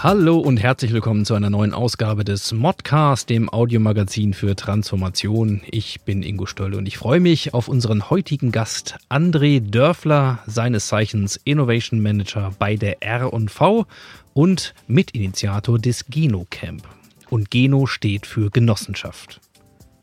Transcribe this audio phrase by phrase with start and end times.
[0.00, 5.60] Hallo und herzlich willkommen zu einer neuen Ausgabe des Modcast, dem Audiomagazin für Transformation.
[5.72, 10.86] Ich bin Ingo Stoll und ich freue mich auf unseren heutigen Gast André Dörfler, seines
[10.86, 13.86] Zeichens Innovation Manager bei der R&V
[14.34, 16.86] und Mitinitiator des Geno Camp.
[17.28, 19.40] Und Geno steht für Genossenschaft.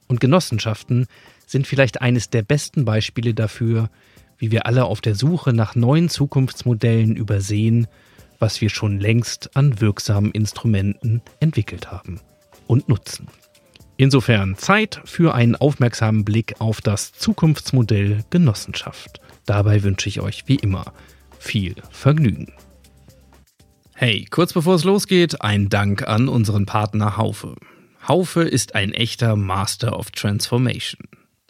[0.09, 1.07] Und Genossenschaften
[1.47, 3.89] sind vielleicht eines der besten Beispiele dafür,
[4.37, 7.87] wie wir alle auf der Suche nach neuen Zukunftsmodellen übersehen,
[8.39, 12.19] was wir schon längst an wirksamen Instrumenten entwickelt haben
[12.67, 13.27] und nutzen.
[13.97, 19.21] Insofern Zeit für einen aufmerksamen Blick auf das Zukunftsmodell Genossenschaft.
[19.45, 20.93] Dabei wünsche ich euch wie immer
[21.39, 22.53] viel Vergnügen.
[23.93, 27.55] Hey, kurz bevor es losgeht, ein Dank an unseren Partner Haufe.
[28.05, 31.07] Haufe ist ein echter Master of Transformation.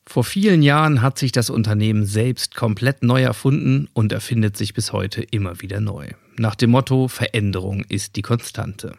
[0.08, 4.94] Vor vielen Jahren hat sich das Unternehmen selbst komplett neu erfunden und erfindet sich bis
[4.94, 6.10] heute immer wieder neu.
[6.38, 8.96] Nach dem Motto Veränderung ist die Konstante.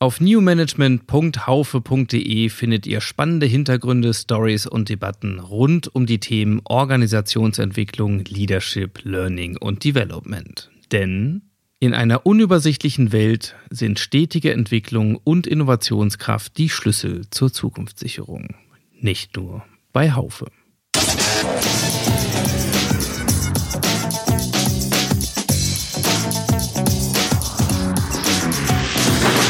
[0.00, 9.04] Auf newmanagement.haufe.de findet ihr spannende Hintergründe, Stories und Debatten rund um die Themen Organisationsentwicklung, Leadership,
[9.04, 10.68] Learning und Development.
[10.90, 11.42] Denn
[11.78, 18.56] in einer unübersichtlichen Welt sind stetige Entwicklung und Innovationskraft die Schlüssel zur Zukunftssicherung.
[19.00, 20.46] Nicht nur bei Haufe.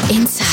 [0.07, 0.44] Insights.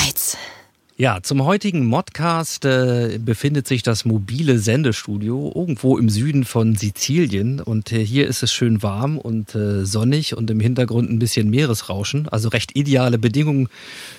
[1.02, 7.60] Ja, zum heutigen Modcast äh, befindet sich das mobile Sendestudio irgendwo im Süden von Sizilien.
[7.60, 11.50] Und äh, hier ist es schön warm und äh, sonnig und im Hintergrund ein bisschen
[11.50, 13.68] Meeresrauschen, also recht ideale Bedingungen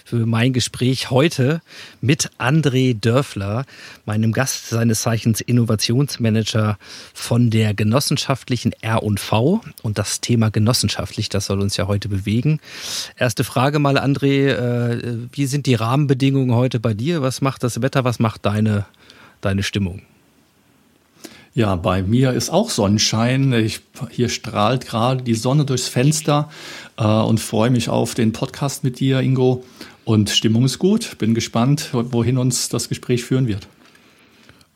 [0.03, 1.61] für mein Gespräch heute
[2.01, 3.63] mit André Dörfler,
[4.05, 6.77] meinem Gast seines Zeichens Innovationsmanager
[7.13, 12.59] von der genossenschaftlichen R&V und das Thema genossenschaftlich, das soll uns ja heute bewegen.
[13.15, 17.21] Erste Frage mal André, äh, wie sind die Rahmenbedingungen heute bei dir?
[17.21, 18.03] Was macht das Wetter?
[18.03, 18.85] Was macht deine,
[19.41, 20.01] deine Stimmung?
[21.55, 23.53] Ja, bei mir ist auch Sonnenschein.
[23.53, 26.49] Ich, hier strahlt gerade die Sonne durchs Fenster
[26.97, 29.63] äh, und freue mich auf den Podcast mit dir, Ingo.
[30.03, 31.17] Und Stimmung ist gut.
[31.19, 33.67] Bin gespannt, wohin uns das Gespräch führen wird.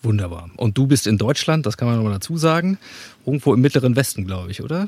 [0.03, 0.52] Wunderbar.
[0.56, 2.78] Und du bist in Deutschland, das kann man nochmal dazu sagen.
[3.25, 4.88] Irgendwo im mittleren Westen, glaube ich, oder?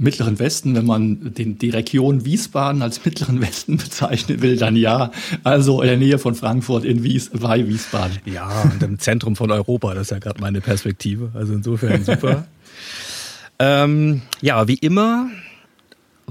[0.00, 5.10] Mittleren Westen, wenn man den, die Region Wiesbaden als Mittleren Westen bezeichnen will, dann ja.
[5.44, 8.18] Also in der Nähe von Frankfurt in Wies, bei Wiesbaden.
[8.24, 11.30] Ja, und im Zentrum von Europa, das ist ja gerade meine Perspektive.
[11.34, 12.46] Also insofern super.
[13.58, 15.28] ähm, ja, wie immer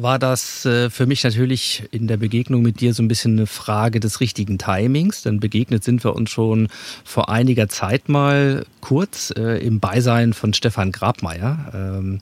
[0.01, 3.47] war das äh, für mich natürlich in der Begegnung mit dir so ein bisschen eine
[3.47, 5.22] Frage des richtigen Timings.
[5.22, 6.69] Denn begegnet sind wir uns schon
[7.03, 11.72] vor einiger Zeit mal kurz äh, im Beisein von Stefan Grabmeier.
[11.74, 12.22] Ähm,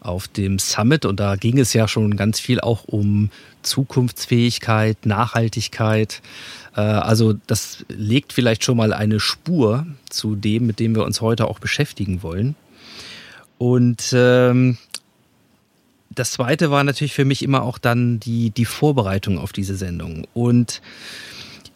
[0.00, 3.30] auf dem Summit und da ging es ja schon ganz viel auch um
[3.62, 6.22] Zukunftsfähigkeit, Nachhaltigkeit.
[6.74, 11.20] Äh, also das legt vielleicht schon mal eine Spur zu dem, mit dem wir uns
[11.20, 12.56] heute auch beschäftigen wollen.
[13.58, 14.78] Und ähm,
[16.10, 20.26] das zweite war natürlich für mich immer auch dann die, die Vorbereitung auf diese Sendung.
[20.32, 20.80] Und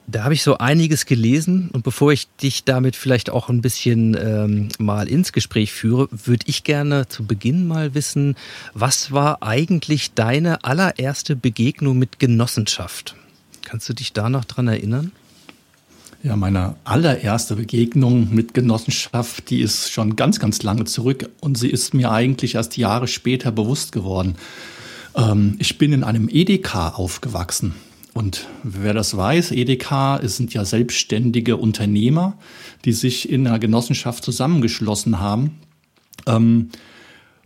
[0.07, 4.17] da habe ich so einiges gelesen und bevor ich dich damit vielleicht auch ein bisschen
[4.21, 8.37] ähm, mal ins Gespräch führe, würde ich gerne zu Beginn mal wissen,
[8.75, 13.17] was war eigentlich deine allererste Begegnung mit Genossenschaft?
[13.63, 15.13] Kannst du dich da noch dran erinnern?
[16.23, 21.69] Ja, meine allererste Begegnung mit Genossenschaft, die ist schon ganz, ganz lange zurück und sie
[21.69, 24.37] ist mir eigentlich erst Jahre später bewusst geworden.
[25.15, 27.75] Ähm, ich bin in einem Edeka aufgewachsen.
[28.15, 32.39] Und wer das weiß, Edeka sind ja selbstständige Unternehmer,
[32.85, 35.59] die sich in einer Genossenschaft zusammengeschlossen haben.
[36.27, 36.71] Ähm,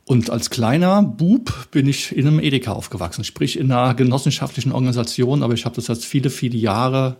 [0.04, 5.42] und als kleiner Bub bin ich in einem Edeka aufgewachsen, sprich in einer genossenschaftlichen Organisation,
[5.42, 7.16] aber ich habe das jetzt viele, viele Jahre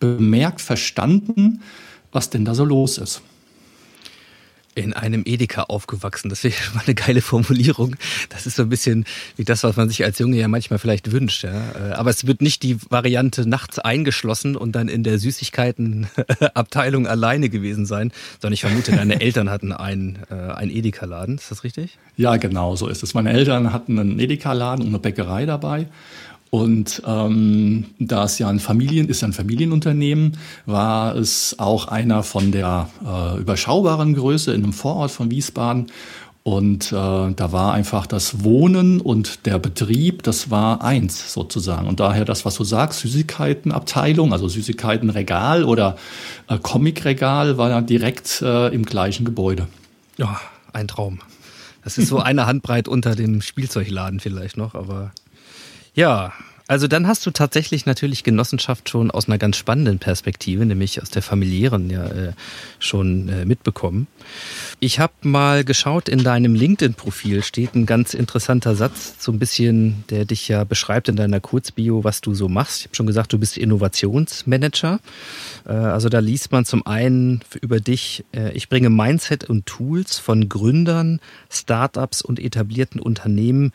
[0.00, 1.62] bemerkt, verstanden,
[2.12, 3.22] was denn da so los ist
[4.78, 6.28] in einem Edeka aufgewachsen.
[6.28, 7.96] Das wäre mal eine geile Formulierung.
[8.28, 9.04] Das ist so ein bisschen
[9.36, 11.44] wie das, was man sich als Junge ja manchmal vielleicht wünscht.
[11.44, 11.52] Ja.
[11.72, 17.48] Äh, aber es wird nicht die Variante nachts eingeschlossen und dann in der Süßigkeitenabteilung alleine
[17.48, 21.36] gewesen sein, sondern ich vermute, deine Eltern hatten einen, äh, einen Edeka-Laden.
[21.36, 21.98] Ist das richtig?
[22.16, 23.14] Ja, genau so ist es.
[23.14, 25.86] Meine Eltern hatten einen Edeka-Laden und eine Bäckerei dabei.
[26.50, 32.52] Und ähm, da es ja ein Familien ist, ein Familienunternehmen, war es auch einer von
[32.52, 35.88] der äh, überschaubaren Größe in einem Vorort von Wiesbaden.
[36.44, 41.86] Und äh, da war einfach das Wohnen und der Betrieb, das war eins sozusagen.
[41.86, 45.98] Und daher das, was du sagst, Süßigkeitenabteilung, also Süßigkeitenregal oder
[46.48, 49.66] äh, Comicregal, war ja direkt äh, im gleichen Gebäude.
[50.16, 50.40] Ja,
[50.72, 51.18] ein Traum.
[51.84, 55.12] Das ist so eine Handbreit unter dem Spielzeugladen vielleicht noch, aber
[55.98, 56.32] ja,
[56.68, 61.10] also dann hast du tatsächlich natürlich Genossenschaft schon aus einer ganz spannenden Perspektive, nämlich aus
[61.10, 62.32] der familiären ja äh,
[62.78, 64.06] schon äh, mitbekommen.
[64.78, 70.04] Ich habe mal geschaut, in deinem LinkedIn-Profil steht ein ganz interessanter Satz, so ein bisschen,
[70.08, 72.80] der dich ja beschreibt in deiner Kurzbio, was du so machst.
[72.80, 75.00] Ich habe schon gesagt, du bist Innovationsmanager.
[75.66, 80.20] Äh, also da liest man zum einen über dich, äh, ich bringe Mindset und Tools
[80.20, 81.18] von Gründern,
[81.50, 83.72] Startups und etablierten Unternehmen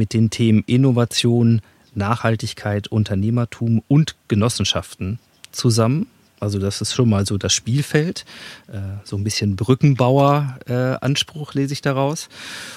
[0.00, 1.60] mit den Themen Innovation,
[1.94, 5.18] Nachhaltigkeit, Unternehmertum und Genossenschaften
[5.52, 6.06] zusammen.
[6.40, 8.24] Also das ist schon mal so das Spielfeld,
[8.68, 12.30] äh, so ein bisschen Brückenbauer-Anspruch lese ich daraus.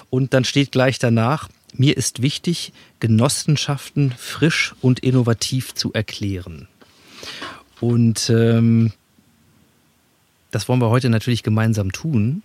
[0.09, 6.67] Und dann steht gleich danach, mir ist wichtig, Genossenschaften frisch und innovativ zu erklären.
[7.79, 8.91] Und ähm,
[10.51, 12.43] das wollen wir heute natürlich gemeinsam tun.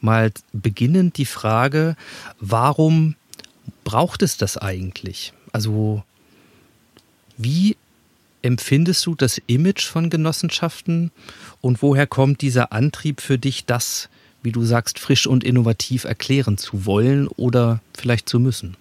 [0.00, 1.94] Mal beginnend die Frage,
[2.40, 3.14] warum
[3.84, 5.32] braucht es das eigentlich?
[5.52, 6.02] Also
[7.36, 7.76] wie
[8.42, 11.10] empfindest du das Image von Genossenschaften
[11.60, 14.08] und woher kommt dieser Antrieb für dich, das,
[14.42, 18.76] wie du sagst, frisch und innovativ erklären zu wollen oder vielleicht zu müssen?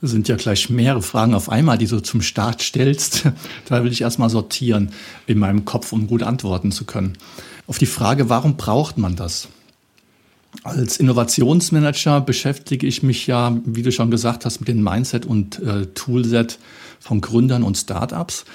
[0.00, 3.24] Das sind ja gleich mehrere Fragen auf einmal, die du zum Start stellst.
[3.68, 4.92] Da will ich erstmal sortieren
[5.26, 7.16] in meinem Kopf, um gut antworten zu können.
[7.66, 9.48] Auf die Frage, warum braucht man das?
[10.62, 15.60] Als Innovationsmanager beschäftige ich mich ja, wie du schon gesagt hast, mit dem Mindset und
[15.60, 16.58] äh, Toolset
[17.00, 18.46] von Gründern und Startups.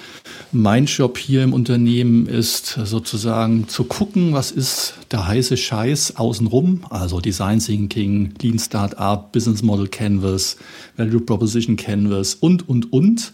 [0.51, 6.86] Mein Job hier im Unternehmen ist sozusagen zu gucken, was ist der heiße Scheiß außenrum,
[6.90, 10.57] also Design Thinking, Lean Startup, Business Model Canvas,
[10.98, 13.34] Value Proposition Canvas und, und, und,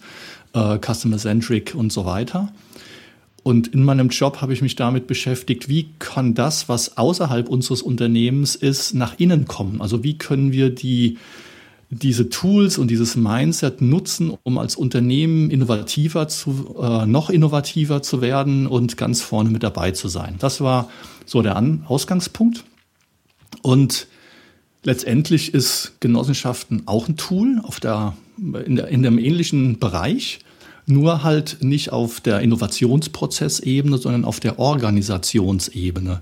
[0.53, 2.51] äh, Customer Centric und so weiter.
[3.45, 7.83] Und in meinem Job habe ich mich damit beschäftigt, wie kann das, was außerhalb unseres
[7.83, 9.81] Unternehmens ist, nach innen kommen?
[9.81, 11.19] Also wie können wir die,
[11.91, 18.19] diese Tools und dieses Mindset nutzen, um als Unternehmen innovativer zu, äh, noch innovativer zu
[18.19, 20.37] werden und ganz vorne mit dabei zu sein.
[20.39, 20.89] Das war
[21.27, 22.63] so der An Ausgangspunkt.
[23.61, 24.07] Und
[24.81, 28.17] letztendlich ist Genossenschaften auch ein Tool auf der,
[28.65, 30.39] in, der, in einem ähnlichen Bereich
[30.85, 36.21] nur halt nicht auf der Innovationsprozessebene, sondern auf der Organisationsebene.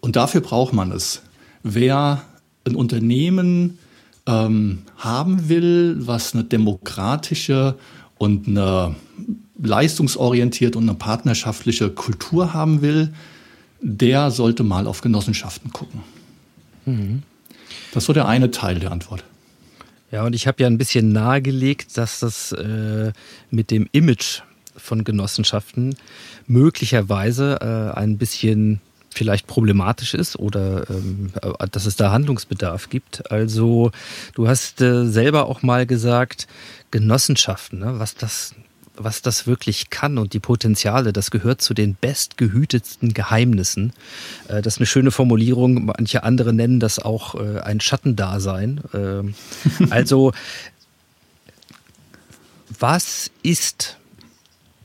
[0.00, 1.22] Und dafür braucht man es.
[1.62, 2.22] Wer
[2.64, 3.78] ein Unternehmen
[4.26, 7.76] ähm, haben will, was eine demokratische
[8.18, 8.96] und eine
[9.62, 13.12] leistungsorientierte und eine partnerschaftliche Kultur haben will,
[13.80, 16.00] der sollte mal auf Genossenschaften gucken.
[16.84, 17.22] Mhm.
[17.92, 19.24] Das so der eine Teil der Antwort.
[20.10, 23.12] Ja, und ich habe ja ein bisschen nahegelegt, dass das äh,
[23.50, 24.42] mit dem Image
[24.76, 25.96] von Genossenschaften
[26.46, 28.80] möglicherweise äh, ein bisschen
[29.10, 33.30] vielleicht problematisch ist oder ähm, äh, dass es da Handlungsbedarf gibt.
[33.30, 33.90] Also
[34.34, 36.46] du hast äh, selber auch mal gesagt,
[36.90, 38.54] Genossenschaften, ne, was das
[38.96, 43.92] was das wirklich kann und die Potenziale, das gehört zu den bestgehütetsten Geheimnissen.
[44.48, 45.86] Äh, das ist eine schöne Formulierung.
[45.86, 48.80] Manche andere nennen das auch äh, ein Schattendasein.
[48.94, 49.34] Ähm,
[49.90, 50.32] also,
[52.78, 53.98] was ist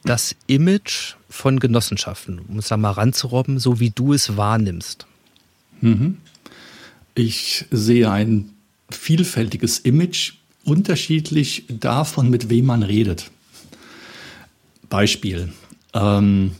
[0.03, 5.05] das Image von Genossenschaften, um es da mal ranzurobben, so wie du es wahrnimmst?
[5.81, 6.17] Mhm.
[7.15, 8.51] Ich sehe ein
[8.89, 13.31] vielfältiges Image, unterschiedlich davon, mit wem man redet.
[14.91, 15.51] Beispiel.
[15.95, 16.51] Ähm,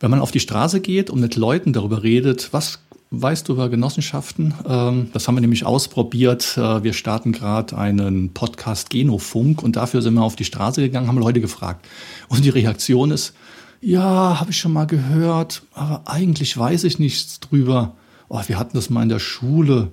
[0.00, 2.80] wenn man auf die Straße geht und mit Leuten darüber redet, was
[3.12, 4.54] weißt du über Genossenschaften?
[4.68, 6.56] Ähm, das haben wir nämlich ausprobiert.
[6.56, 11.06] Äh, wir starten gerade einen Podcast Genofunk und dafür sind wir auf die Straße gegangen,
[11.06, 11.86] haben Leute gefragt.
[12.28, 13.34] Und die Reaktion ist,
[13.80, 17.94] ja, habe ich schon mal gehört, aber eigentlich weiß ich nichts drüber.
[18.28, 19.90] Oh, wir hatten das mal in der Schule,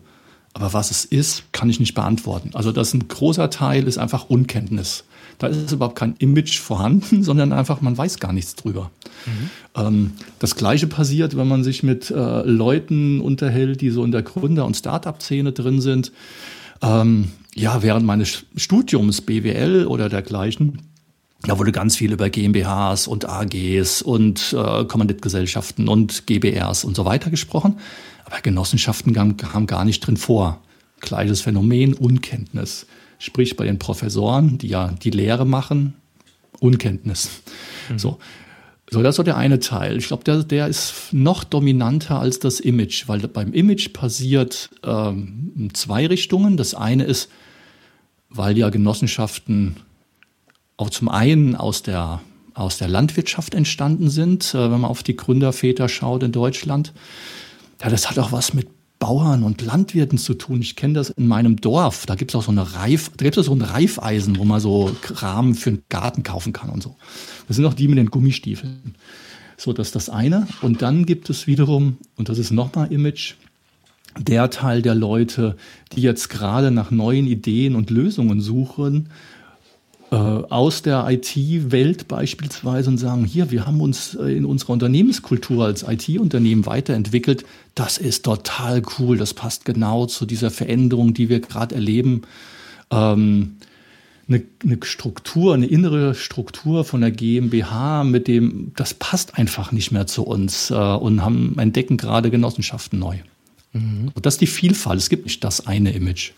[0.53, 2.51] aber was es ist, kann ich nicht beantworten.
[2.53, 5.03] Also das ist ein großer Teil ist einfach Unkenntnis.
[5.41, 8.91] Da ist überhaupt kein Image vorhanden, sondern einfach, man weiß gar nichts drüber.
[9.25, 10.11] Mhm.
[10.37, 14.65] Das Gleiche passiert, wenn man sich mit äh, Leuten unterhält, die so in der Gründer-
[14.65, 16.11] und Start-up-Szene drin sind.
[16.81, 20.79] Ähm, ja, während meines Studiums BWL oder dergleichen,
[21.43, 27.05] da wurde ganz viel über GmbHs und AGs und äh, Kommanditgesellschaften und GBRs und so
[27.05, 27.79] weiter gesprochen.
[28.25, 30.61] Aber Genossenschaften kamen gar nicht drin vor.
[30.99, 32.85] Gleiches Phänomen, Unkenntnis.
[33.21, 35.93] Sprich bei den Professoren, die ja die Lehre machen,
[36.59, 37.29] Unkenntnis.
[37.89, 37.99] Mhm.
[37.99, 38.17] So.
[38.93, 39.97] So, das ist so der eine Teil.
[39.97, 45.53] Ich glaube, der, der ist noch dominanter als das Image, weil beim Image passiert ähm,
[45.55, 46.57] in zwei Richtungen.
[46.57, 47.29] Das eine ist,
[48.29, 49.77] weil ja Genossenschaften
[50.75, 52.21] auch zum einen aus der,
[52.53, 56.91] aus der Landwirtschaft entstanden sind, äh, wenn man auf die Gründerväter schaut in Deutschland.
[57.81, 58.67] Ja, das hat auch was mit
[59.01, 60.61] Bauern und Landwirten zu tun.
[60.61, 62.05] Ich kenne das in meinem Dorf.
[62.05, 64.61] Da gibt es auch so eine Reif, da gibt es so ein Reifeisen, wo man
[64.61, 66.95] so Rahmen für einen Garten kaufen kann und so.
[67.47, 68.95] Das sind auch die mit den Gummistiefeln.
[69.57, 70.47] So, das ist das eine.
[70.61, 73.33] Und dann gibt es wiederum, und das ist nochmal Image,
[74.19, 75.57] der Teil der Leute,
[75.93, 79.09] die jetzt gerade nach neuen Ideen und Lösungen suchen,
[80.15, 85.83] aus der IT-Welt beispielsweise und sagen, hier, wir haben uns äh, in unserer Unternehmenskultur als
[85.83, 87.45] IT-Unternehmen weiterentwickelt.
[87.75, 89.17] Das ist total cool.
[89.17, 92.23] Das passt genau zu dieser Veränderung, die wir gerade erleben.
[92.91, 93.55] Ähm,
[94.27, 99.91] eine, eine, Struktur, eine innere Struktur von der GmbH, mit dem, das passt einfach nicht
[99.91, 103.17] mehr zu uns äh, und haben, entdecken gerade Genossenschaften neu.
[103.71, 104.11] Mhm.
[104.13, 104.99] Und das ist die Vielfalt.
[104.99, 106.31] Es gibt nicht das eine Image.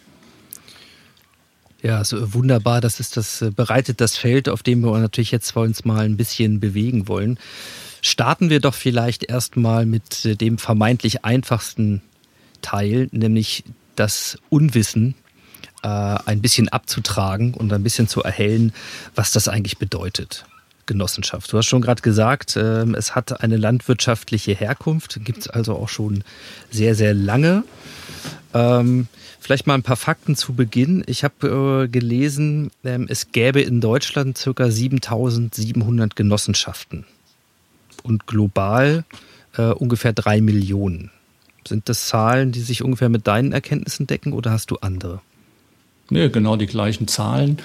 [1.84, 2.80] Ja, so wunderbar.
[2.80, 6.16] Das ist das, äh, bereitet das Feld, auf dem wir natürlich jetzt uns mal ein
[6.16, 7.38] bisschen bewegen wollen.
[8.02, 12.02] Starten wir doch vielleicht erstmal mit äh, dem vermeintlich einfachsten
[12.62, 13.66] Teil, nämlich
[13.98, 15.16] das Unwissen
[15.84, 18.74] äh, ein bisschen abzutragen und ein bisschen zu erhellen,
[19.14, 20.46] was das eigentlich bedeutet.
[20.86, 21.52] Genossenschaft.
[21.52, 25.90] Du hast schon gerade gesagt, äh, es hat eine landwirtschaftliche Herkunft, gibt es also auch
[25.90, 26.24] schon
[26.72, 27.64] sehr, sehr lange.
[28.54, 29.08] Ähm,
[29.44, 31.04] Vielleicht mal ein paar Fakten zu Beginn.
[31.06, 34.72] Ich habe äh, gelesen, ähm, es gäbe in Deutschland ca.
[34.72, 37.04] 7700 Genossenschaften
[38.04, 39.04] und global
[39.58, 41.12] äh, ungefähr drei Millionen.
[41.68, 45.20] Sind das Zahlen, die sich ungefähr mit deinen Erkenntnissen decken oder hast du andere?
[46.10, 47.58] Nee, genau die gleichen Zahlen.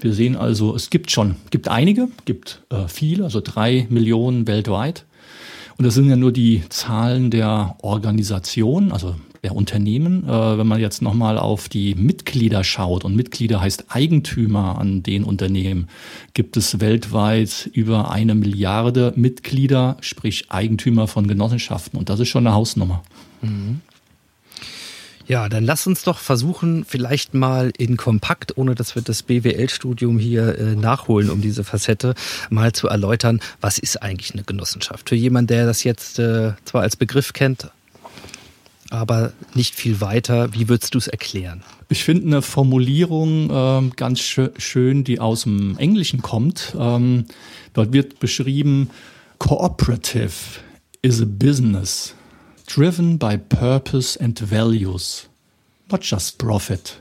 [0.00, 5.04] Wir sehen also, es gibt schon, gibt einige, gibt äh, viele, also drei Millionen weltweit.
[5.78, 10.28] Und das sind ja nur die Zahlen der Organisation, also der Unternehmen.
[10.28, 15.24] Äh, wenn man jetzt nochmal auf die Mitglieder schaut, und Mitglieder heißt Eigentümer an den
[15.24, 15.88] Unternehmen,
[16.34, 21.98] gibt es weltweit über eine Milliarde Mitglieder, sprich Eigentümer von Genossenschaften.
[21.98, 23.02] Und das ist schon eine Hausnummer.
[23.42, 23.80] Mhm.
[25.30, 30.18] Ja, dann lass uns doch versuchen, vielleicht mal in kompakt, ohne dass wir das BWL-Studium
[30.18, 32.16] hier äh, nachholen, um diese Facette
[32.48, 35.08] mal zu erläutern, was ist eigentlich eine Genossenschaft?
[35.08, 37.70] Für jemanden, der das jetzt äh, zwar als Begriff kennt,
[38.90, 40.52] aber nicht viel weiter.
[40.52, 41.62] Wie würdest du es erklären?
[41.88, 46.76] Ich finde eine Formulierung äh, ganz sch schön, die aus dem Englischen kommt.
[46.78, 47.26] Ähm,
[47.72, 48.90] dort wird beschrieben,
[49.38, 50.60] Cooperative
[51.02, 52.14] is a business
[52.66, 55.28] driven by purpose and values,
[55.90, 57.00] not just profit,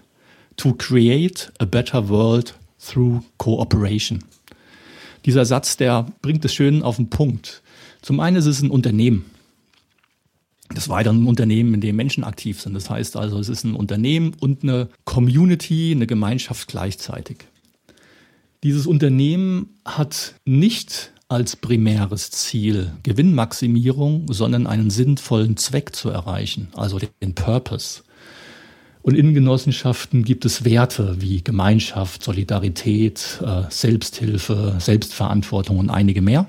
[0.58, 4.24] to create a better world through cooperation.
[5.26, 7.62] Dieser Satz, der bringt es schön auf den Punkt.
[8.02, 9.26] Zum einen ist es ein Unternehmen.
[10.76, 12.74] Des Weiteren ein Unternehmen, in dem Menschen aktiv sind.
[12.74, 17.38] Das heißt also, es ist ein Unternehmen und eine Community, eine Gemeinschaft gleichzeitig.
[18.64, 27.00] Dieses Unternehmen hat nicht als primäres Ziel Gewinnmaximierung, sondern einen sinnvollen Zweck zu erreichen, also
[27.00, 28.02] den Purpose.
[29.02, 36.48] Und in Genossenschaften gibt es Werte wie Gemeinschaft, Solidarität, äh, Selbsthilfe, Selbstverantwortung und einige mehr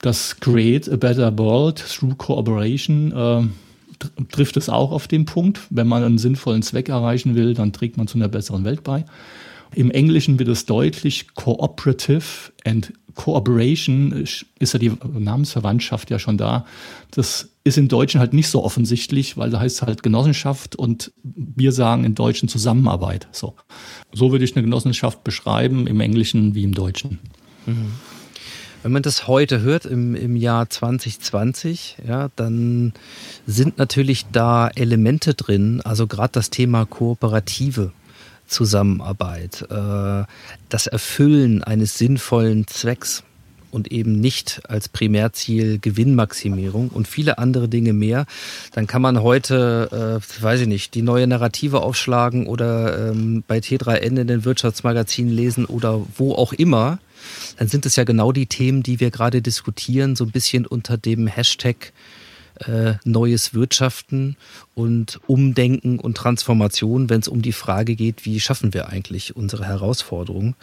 [0.00, 3.42] das Create a Better World through Cooperation äh,
[4.30, 5.60] trifft es auch auf den Punkt.
[5.70, 9.04] Wenn man einen sinnvollen Zweck erreichen will, dann trägt man zu einer besseren Welt bei.
[9.74, 14.12] Im Englischen wird es deutlich Cooperative and Cooperation
[14.58, 16.64] ist ja die Namensverwandtschaft ja schon da.
[17.10, 21.12] Das ist im Deutschen halt nicht so offensichtlich, weil da heißt es halt Genossenschaft und
[21.22, 23.28] wir sagen im Deutschen Zusammenarbeit.
[23.32, 23.56] So,
[24.12, 27.18] so würde ich eine Genossenschaft beschreiben, im Englischen wie im Deutschen.
[27.66, 27.92] Mhm.
[28.82, 32.94] Wenn man das heute hört, im, im Jahr 2020, ja, dann
[33.46, 37.92] sind natürlich da Elemente drin, also gerade das Thema kooperative
[38.46, 40.24] Zusammenarbeit, äh,
[40.70, 43.22] das Erfüllen eines sinnvollen Zwecks
[43.70, 48.24] und eben nicht als Primärziel Gewinnmaximierung und viele andere Dinge mehr,
[48.72, 53.58] dann kann man heute, äh, weiß ich nicht, die neue Narrative aufschlagen oder ähm, bei
[53.58, 56.98] T3N in den Wirtschaftsmagazinen lesen oder wo auch immer
[57.56, 60.96] dann sind es ja genau die Themen, die wir gerade diskutieren, so ein bisschen unter
[60.96, 61.92] dem Hashtag
[62.66, 64.36] äh, neues Wirtschaften
[64.74, 69.66] und Umdenken und Transformation, wenn es um die Frage geht, wie schaffen wir eigentlich unsere
[69.66, 70.54] Herausforderungen.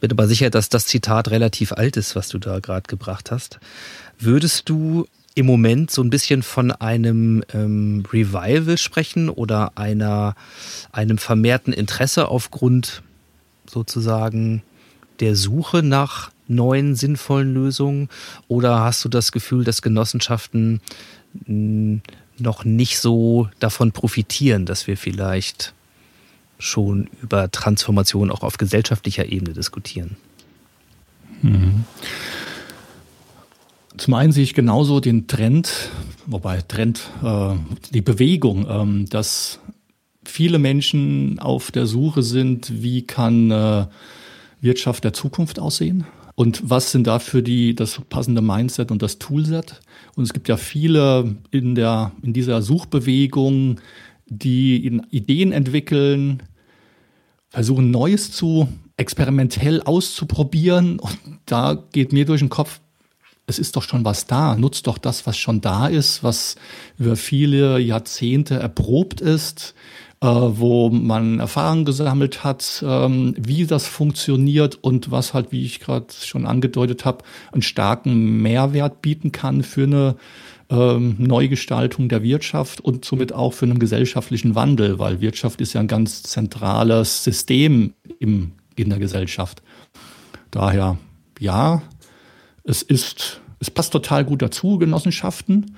[0.00, 3.58] Bin aber sicher, dass das Zitat relativ alt ist, was du da gerade gebracht hast.
[4.18, 10.34] Würdest du im Moment so ein bisschen von einem ähm, Revival sprechen oder einer,
[10.92, 13.02] einem vermehrten Interesse aufgrund
[13.68, 14.62] sozusagen
[15.20, 18.08] der Suche nach neuen sinnvollen Lösungen?
[18.48, 20.80] Oder hast du das Gefühl, dass Genossenschaften
[21.46, 22.02] hm,
[22.38, 25.74] noch nicht so davon profitieren, dass wir vielleicht
[26.58, 30.16] schon über Transformation auch auf gesellschaftlicher Ebene diskutieren?
[31.42, 31.84] Mhm.
[33.96, 35.90] Zum einen sehe ich genauso den Trend,
[36.26, 37.54] wobei Trend, äh,
[37.92, 39.58] die Bewegung, ähm, dass
[40.24, 43.86] viele Menschen auf der Suche sind, wie kann äh,
[44.60, 49.80] Wirtschaft der Zukunft aussehen und was sind dafür die, das passende Mindset und das Toolset.
[50.16, 53.80] Und es gibt ja viele in, der, in dieser Suchbewegung,
[54.26, 56.42] die Ideen entwickeln,
[57.48, 60.98] versuchen Neues zu experimentell auszuprobieren.
[60.98, 62.80] Und da geht mir durch den Kopf,
[63.46, 64.56] es ist doch schon was da.
[64.56, 66.56] Nutzt doch das, was schon da ist, was
[66.98, 69.74] über viele Jahrzehnte erprobt ist,
[70.20, 76.06] wo man Erfahrungen gesammelt hat, ähm, wie das funktioniert und was halt, wie ich gerade
[76.24, 80.16] schon angedeutet habe, einen starken Mehrwert bieten kann für eine
[80.70, 85.80] ähm, Neugestaltung der Wirtschaft und somit auch für einen gesellschaftlichen Wandel, weil Wirtschaft ist ja
[85.80, 89.62] ein ganz zentrales System im, in der Gesellschaft.
[90.50, 90.98] Daher,
[91.38, 91.82] ja,
[92.64, 95.76] es ist, es passt total gut dazu, Genossenschaften.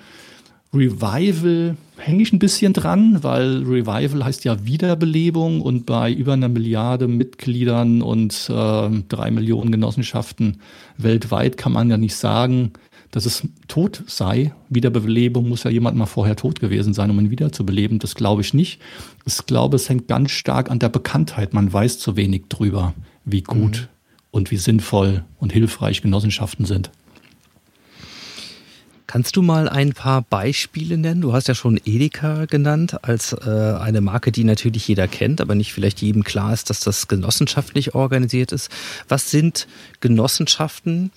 [0.74, 6.48] Revival hänge ich ein bisschen dran, weil Revival heißt ja Wiederbelebung und bei über einer
[6.48, 10.60] Milliarde Mitgliedern und äh, drei Millionen Genossenschaften
[10.96, 12.72] weltweit kann man ja nicht sagen,
[13.10, 14.52] dass es tot sei.
[14.68, 17.98] Wiederbelebung muss ja jemand mal vorher tot gewesen sein, um ihn wiederzubeleben.
[17.98, 18.80] Das glaube ich nicht.
[19.24, 21.54] Ich glaube, es hängt ganz stark an der Bekanntheit.
[21.54, 22.94] Man weiß zu wenig drüber,
[23.24, 24.28] wie gut mhm.
[24.30, 26.90] und wie sinnvoll und hilfreich Genossenschaften sind.
[29.08, 31.22] Kannst du mal ein paar Beispiele nennen?
[31.22, 33.48] Du hast ja schon Edeka genannt als äh,
[33.80, 37.94] eine Marke, die natürlich jeder kennt, aber nicht vielleicht jedem klar ist, dass das genossenschaftlich
[37.94, 38.70] organisiert ist.
[39.08, 39.66] Was sind
[40.00, 41.10] Genossenschaften,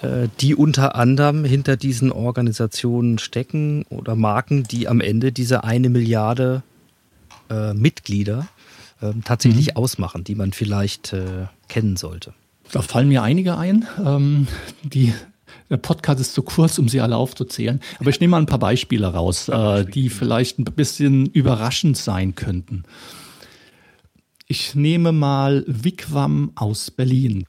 [0.00, 5.88] äh, die unter anderem hinter diesen Organisationen stecken oder Marken, die am Ende diese eine
[5.88, 6.62] Milliarde
[7.50, 8.46] äh, Mitglieder
[9.00, 9.76] äh, tatsächlich mhm.
[9.78, 12.32] ausmachen, die man vielleicht äh, kennen sollte?
[12.70, 14.46] Da fallen mir einige ein, ähm,
[14.84, 15.12] die
[15.70, 17.80] der Podcast ist zu kurz, um sie alle aufzuzählen.
[17.98, 22.34] Aber ich nehme mal ein paar Beispiele raus, äh, die vielleicht ein bisschen überraschend sein
[22.34, 22.84] könnten.
[24.46, 27.46] Ich nehme mal Wigwam aus Berlin.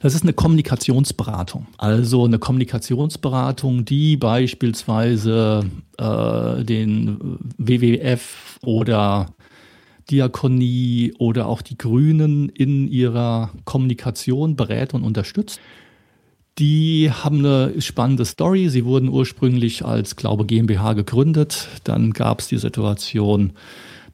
[0.00, 1.66] Das ist eine Kommunikationsberatung.
[1.76, 9.34] Also eine Kommunikationsberatung, die beispielsweise äh, den WWF oder
[10.10, 15.60] Diakonie oder auch die Grünen in ihrer Kommunikation berät und unterstützt.
[16.58, 18.68] Die haben eine spannende Story.
[18.68, 21.68] Sie wurden ursprünglich als Glaube GmbH gegründet.
[21.84, 23.52] Dann gab es die Situation,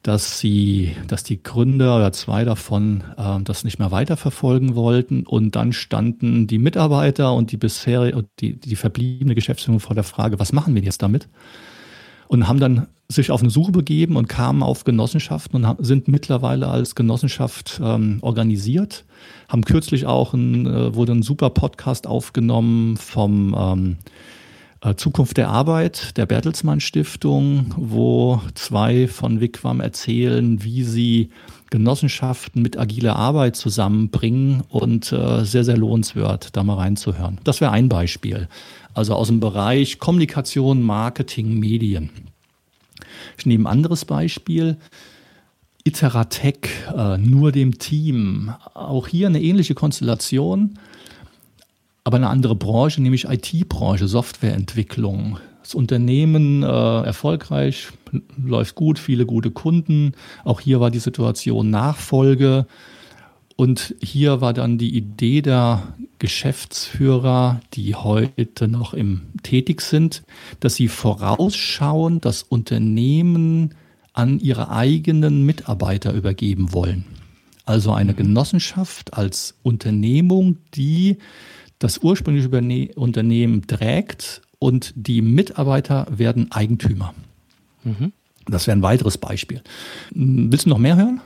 [0.03, 5.55] dass sie, dass die Gründer oder zwei davon äh, das nicht mehr weiterverfolgen wollten und
[5.55, 10.53] dann standen die Mitarbeiter und die bisher die, die verbliebene Geschäftsführung vor der Frage, was
[10.53, 11.27] machen wir jetzt damit?
[12.27, 16.67] Und haben dann sich auf eine Suche begeben und kamen auf Genossenschaften und sind mittlerweile
[16.67, 19.05] als Genossenschaft ähm, organisiert.
[19.47, 24.09] Haben kürzlich auch ein, äh, wurde ein super Podcast aufgenommen vom ähm, äh,
[24.93, 31.29] Zukunft der Arbeit der Bertelsmann Stiftung, wo zwei von Wigwam erzählen, wie sie
[31.71, 37.39] Genossenschaften mit agiler Arbeit zusammenbringen und äh, sehr, sehr lohnenswert, da mal reinzuhören.
[37.43, 38.47] Das wäre ein Beispiel.
[38.93, 42.11] Also aus dem Bereich Kommunikation, Marketing, Medien.
[43.37, 44.77] Ich nehme ein anderes Beispiel.
[45.83, 48.53] Iteratec, äh, nur dem Team.
[48.73, 50.79] Auch hier eine ähnliche Konstellation,
[52.05, 55.39] aber eine andere Branche, nämlich IT-Branche, Softwareentwicklung.
[55.61, 57.87] Das Unternehmen äh, erfolgreich,
[58.37, 60.13] läuft gut, viele gute Kunden.
[60.43, 62.67] Auch hier war die Situation Nachfolge.
[63.55, 65.81] Und hier war dann die Idee der
[66.19, 70.23] Geschäftsführer, die heute noch im tätig sind,
[70.59, 73.73] dass sie vorausschauen, das Unternehmen
[74.13, 77.05] an ihre eigenen Mitarbeiter übergeben wollen.
[77.65, 78.17] Also eine mhm.
[78.17, 81.17] Genossenschaft als Unternehmung, die
[81.79, 87.13] das ursprüngliche Unternehmen trägt und die Mitarbeiter werden Eigentümer.
[87.83, 88.13] Mhm.
[88.47, 89.61] Das wäre ein weiteres Beispiel.
[90.11, 91.21] Willst du noch mehr hören?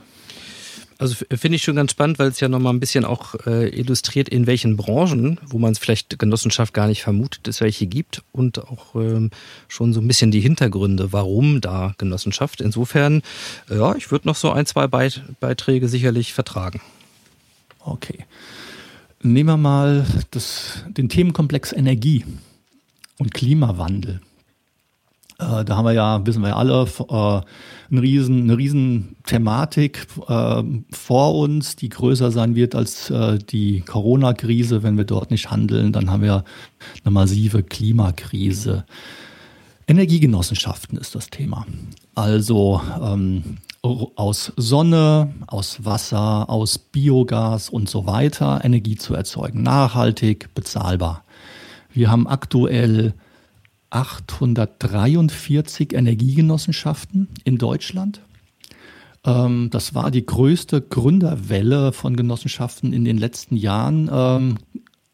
[1.00, 4.28] Also finde ich schon ganz spannend, weil es ja nochmal ein bisschen auch äh, illustriert,
[4.28, 8.58] in welchen Branchen, wo man es vielleicht Genossenschaft gar nicht vermutet, es welche gibt und
[8.58, 9.30] auch ähm,
[9.66, 12.60] schon so ein bisschen die Hintergründe, warum da Genossenschaft.
[12.60, 13.22] Insofern,
[13.70, 16.82] ja, ich würde noch so ein, zwei Beit Beiträge sicherlich vertragen.
[17.78, 18.26] Okay.
[19.22, 22.24] Nehmen wir mal das, den Themenkomplex Energie
[23.18, 24.22] und Klimawandel.
[25.38, 27.40] Äh, da haben wir ja, wissen wir ja alle, äh,
[27.90, 33.82] eine riesen, eine riesen Thematik äh, vor uns, die größer sein wird als äh, die
[33.82, 34.82] Corona-Krise.
[34.82, 36.44] Wenn wir dort nicht handeln, dann haben wir
[37.04, 38.86] eine massive Klimakrise.
[39.86, 41.66] Energiegenossenschaften ist das Thema.
[42.14, 49.62] Also ähm, aus Sonne, aus Wasser, aus Biogas und so weiter Energie zu erzeugen.
[49.62, 51.24] Nachhaltig, bezahlbar.
[51.92, 53.14] Wir haben aktuell
[53.88, 58.20] 843 Energiegenossenschaften in Deutschland.
[59.24, 64.10] Ähm, das war die größte Gründerwelle von Genossenschaften in den letzten Jahren.
[64.12, 64.58] Ähm,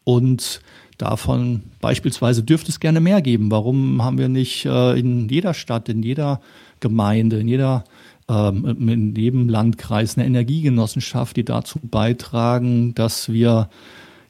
[0.03, 0.61] und
[0.99, 3.51] davon beispielsweise dürfte es gerne mehr geben.
[3.51, 6.41] Warum haben wir nicht äh, in jeder Stadt, in jeder
[6.81, 7.85] Gemeinde, in jeder
[8.29, 13.69] ähm, in jedem Landkreis eine Energiegenossenschaft, die dazu beitragen, dass wir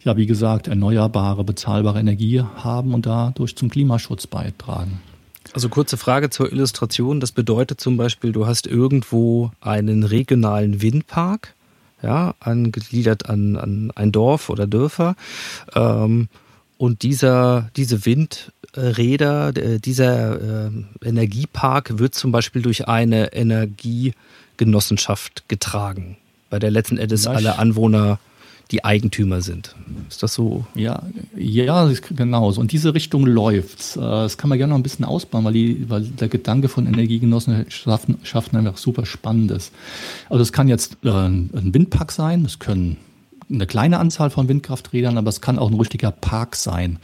[0.06, 5.00] ja, wie gesagt, erneuerbare, bezahlbare Energie haben und dadurch zum Klimaschutz beitragen.
[5.52, 7.18] Also kurze Frage zur Illustration.
[7.18, 11.54] Das bedeutet zum Beispiel, du hast irgendwo einen regionalen Windpark,
[12.02, 15.16] ja, angegliedert an, an ein Dorf oder Dörfer.
[15.74, 16.28] Ähm,
[16.78, 18.04] und dieser, diese
[18.76, 20.70] Windräder, dieser äh,
[21.02, 26.16] Energiepark wird zum Beispiel durch eine Energiegenossenschaft getragen,
[26.50, 28.18] bei der letzten Endes alle Anwohner
[28.72, 29.76] die Eigentümer sind.
[30.08, 30.66] Ist das so?
[30.74, 31.04] Ja,
[31.36, 32.52] ja, genau.
[32.52, 33.96] Und diese Richtung läuft.
[33.96, 36.86] Äh, das kann man gerne noch ein bisschen ausbauen, weil, die, weil der Gedanke von
[36.86, 39.72] Energiegenossenschaften einfach super spannend ist.
[40.28, 42.96] Also es kann jetzt äh, ein Windpark sein, es können
[43.50, 46.98] eine kleine Anzahl von Windkrafträdern, aber es kann auch ein richtiger Park sein.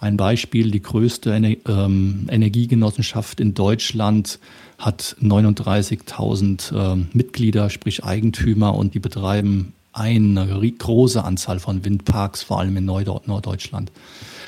[0.00, 4.38] Ein Beispiel, die größte ähm, Energiegenossenschaft in Deutschland
[4.78, 10.46] hat 39.000 äh, Mitglieder, sprich Eigentümer und die betreiben eine
[10.78, 13.90] große Anzahl von Windparks, vor allem in Norddeutschland.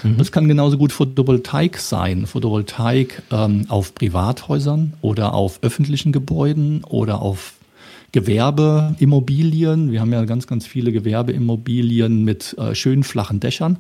[0.03, 0.19] Mhm.
[0.19, 2.27] Das kann genauso gut Photovoltaik sein.
[2.27, 7.55] Photovoltaik ähm, auf Privathäusern oder auf öffentlichen Gebäuden oder auf
[8.13, 9.93] Gewerbeimmobilien.
[9.93, 13.79] Wir haben ja ganz, ganz viele Gewerbeimmobilien mit äh, schönen flachen Dächern.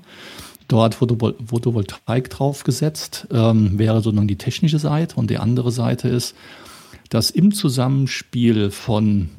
[0.68, 5.16] Dort Photovoltaik draufgesetzt, ähm, wäre sozusagen die technische Seite.
[5.16, 6.36] Und die andere Seite ist,
[7.08, 9.30] dass im Zusammenspiel von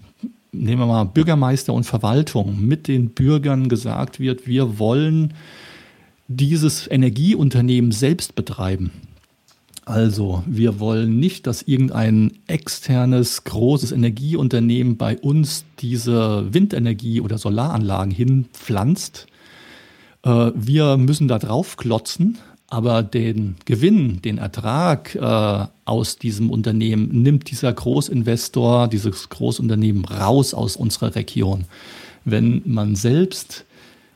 [0.51, 5.33] nehmen wir mal Bürgermeister und Verwaltung, mit den Bürgern gesagt wird, wir wollen
[6.27, 8.91] dieses Energieunternehmen selbst betreiben.
[9.91, 18.13] Also, wir wollen nicht, dass irgendein externes großes Energieunternehmen bei uns diese Windenergie oder Solaranlagen
[18.13, 19.27] hinpflanzt.
[20.23, 22.37] Äh, wir müssen da drauf klotzen
[22.71, 30.53] aber den Gewinn, den Ertrag äh, aus diesem Unternehmen nimmt dieser Großinvestor, dieses Großunternehmen raus
[30.53, 31.65] aus unserer Region.
[32.23, 33.65] Wenn man selbst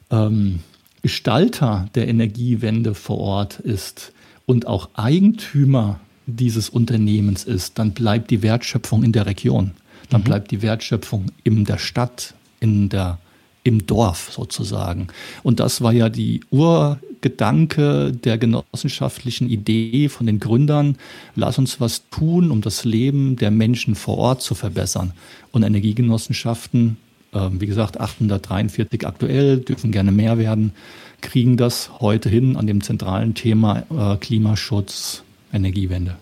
[0.10, 0.60] ähm,
[1.02, 4.14] Gestalter der Energiewende vor Ort ist
[4.46, 9.72] und auch Eigentümer dieses Unternehmens ist, dann bleibt die Wertschöpfung in der Region.
[10.10, 10.26] Dann mhm.
[10.26, 13.20] bleibt die Wertschöpfung in der Stadt, in der
[13.66, 15.08] im Dorf sozusagen.
[15.42, 20.98] Und das war ja die Urgedanke der genossenschaftlichen Idee von den Gründern.
[21.36, 25.14] Lass uns was tun, um das Leben der Menschen vor Ort zu verbessern.
[25.52, 26.98] Und Energiegenossenschaften,
[27.34, 30.72] äh, wie gesagt, 843 aktuell, dürfen gerne mehr werden,
[31.22, 35.24] kriegen das heute hin an dem zentralen Thema äh, Klimaschutz,
[35.54, 36.18] Energiewende.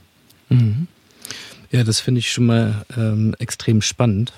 [0.50, 0.88] Mhm.
[1.72, 4.34] Ja, das finde ich schon mal ähm, extrem spannend.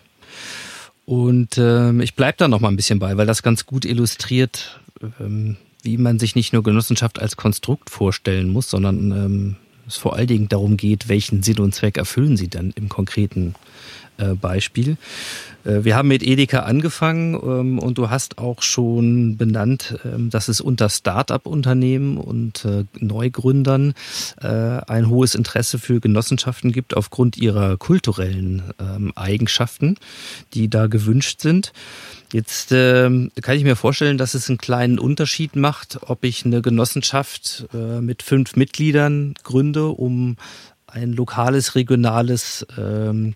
[1.05, 4.79] Und ähm, ich bleibe da noch mal ein bisschen bei, weil das ganz gut illustriert,
[5.19, 9.55] ähm, wie man sich nicht nur Genossenschaft als Konstrukt vorstellen muss, sondern ähm,
[9.87, 13.53] es vor allen Dingen darum geht, welchen Sinn und Zweck erfüllen sie dann im konkreten
[14.39, 14.97] Beispiel.
[15.65, 20.47] Äh, wir haben mit Edeka angefangen ähm, und du hast auch schon benannt, ähm, dass
[20.47, 23.93] es unter Start-up-Unternehmen und äh, Neugründern
[24.37, 29.97] ein hohes Interesse für Genossenschaften gibt aufgrund ihrer kulturellen ähm, Eigenschaften,
[30.53, 31.73] die da gewünscht sind.
[32.31, 37.67] Jetzt kann ich mir vorstellen, dass es einen kleinen Unterschied macht, ob ich eine Genossenschaft
[38.01, 40.37] mit fünf Mitgliedern gründe, um
[40.95, 43.35] ein lokales, regionales ähm,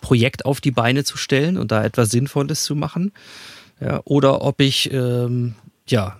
[0.00, 3.12] Projekt auf die Beine zu stellen und da etwas Sinnvolles zu machen.
[3.80, 5.54] Ja, oder ob ich ähm,
[5.88, 6.18] ja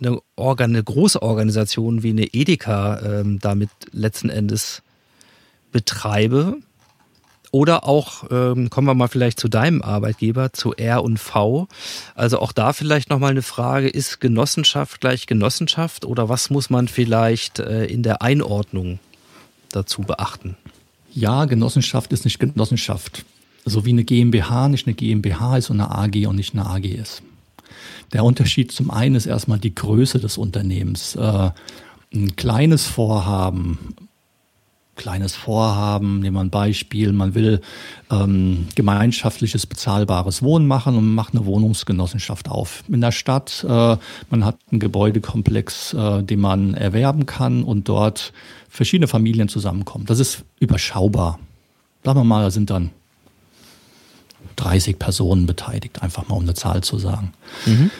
[0.00, 4.82] eine, Organ eine große Organisation wie eine Edeka ähm, damit letzten Endes
[5.72, 6.58] betreibe.
[7.50, 11.66] Oder auch, ähm, kommen wir mal vielleicht zu deinem Arbeitgeber, zu R und V.
[12.14, 16.88] Also auch da vielleicht nochmal eine Frage, ist Genossenschaft gleich Genossenschaft oder was muss man
[16.88, 18.98] vielleicht äh, in der Einordnung
[19.72, 20.56] dazu beachten?
[21.12, 23.24] Ja, Genossenschaft ist nicht Genossenschaft.
[23.64, 26.84] So wie eine GmbH nicht eine GmbH ist und eine AG und nicht eine AG
[26.84, 27.22] ist.
[28.12, 31.16] Der Unterschied zum einen ist erstmal die Größe des Unternehmens.
[31.16, 31.50] Äh,
[32.14, 33.78] ein kleines Vorhaben
[34.98, 37.62] kleines Vorhaben, nehmen wir ein Beispiel, man will
[38.10, 42.84] ähm, gemeinschaftliches bezahlbares Wohnen machen und macht eine Wohnungsgenossenschaft auf.
[42.88, 43.96] In der Stadt, äh,
[44.28, 48.34] man hat einen Gebäudekomplex, äh, den man erwerben kann und dort
[48.68, 50.04] verschiedene Familien zusammenkommen.
[50.04, 51.38] Das ist überschaubar.
[52.04, 52.90] Sagen wir mal, da sind dann
[54.56, 57.32] 30 Personen beteiligt, einfach mal um eine Zahl zu sagen.
[57.64, 57.90] Mhm.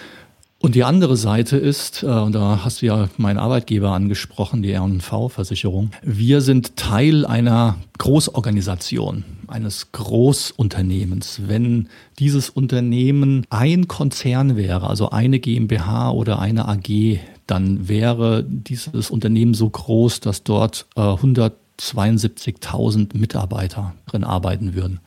[0.60, 4.72] Und die andere Seite ist, äh, und da hast du ja meinen Arbeitgeber angesprochen, die
[4.72, 5.92] R&V-Versicherung.
[6.02, 11.42] Wir sind Teil einer Großorganisation, eines Großunternehmens.
[11.46, 19.10] Wenn dieses Unternehmen ein Konzern wäre, also eine GmbH oder eine AG, dann wäre dieses
[19.10, 24.98] Unternehmen so groß, dass dort äh, 172.000 Mitarbeiter drin arbeiten würden.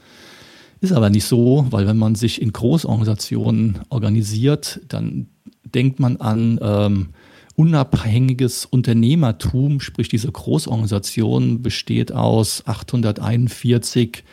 [0.80, 5.28] Ist aber nicht so, weil wenn man sich in Großorganisationen organisiert, dann
[5.74, 7.10] denkt man an ähm,
[7.56, 14.24] unabhängiges Unternehmertum, sprich diese Großorganisation besteht aus 841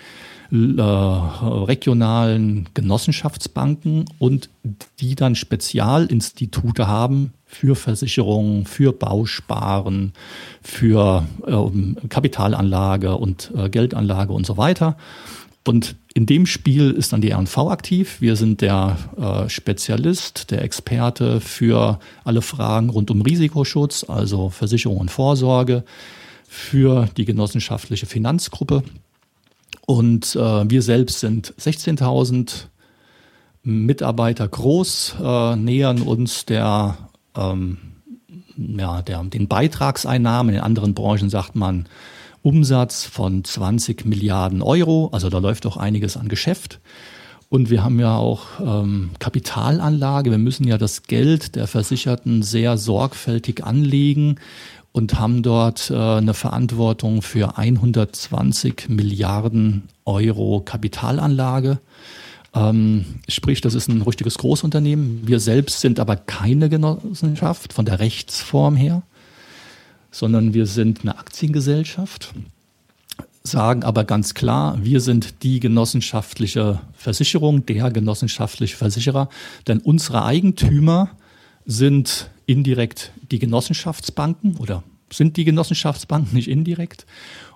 [0.51, 4.49] äh, regionalen Genossenschaftsbanken und
[5.01, 10.15] die dann Spezialinstitute haben für Versicherungen, für Bausparen,
[10.63, 14.97] für ähm, Kapitalanlage und äh, Geldanlage und so weiter.
[15.67, 18.21] Und in dem Spiel ist dann die RNV aktiv.
[18.21, 24.99] Wir sind der äh, Spezialist, der Experte für alle Fragen rund um Risikoschutz, also Versicherung
[24.99, 25.85] und Vorsorge,
[26.49, 28.83] für die genossenschaftliche Finanzgruppe.
[29.87, 32.67] Und äh, wir selbst sind 16.000
[33.63, 36.97] Mitarbeiter groß, äh, nähern uns der,
[37.37, 37.79] ähm,
[38.57, 40.55] ja, der, den Beitragseinnahmen.
[40.55, 41.87] In anderen Branchen sagt man
[42.43, 45.11] Umsatz von 20 Milliarden Euro.
[45.13, 46.81] Also da läuft doch einiges an Geschäft.
[47.51, 50.31] Und wir haben ja auch ähm, Kapitalanlage.
[50.31, 54.37] Wir müssen ja das Geld der Versicherten sehr sorgfältig anlegen
[54.93, 61.79] und haben dort äh, eine Verantwortung für 120 Milliarden Euro Kapitalanlage.
[62.55, 65.23] Ähm, sprich, das ist ein richtiges Großunternehmen.
[65.25, 69.03] Wir selbst sind aber keine Genossenschaft von der Rechtsform her
[70.11, 72.35] sondern wir sind eine Aktiengesellschaft,
[73.43, 79.29] sagen aber ganz klar, wir sind die genossenschaftliche Versicherung, der genossenschaftliche Versicherer,
[79.67, 81.11] denn unsere Eigentümer
[81.65, 87.07] sind indirekt die Genossenschaftsbanken oder sind die Genossenschaftsbanken nicht indirekt.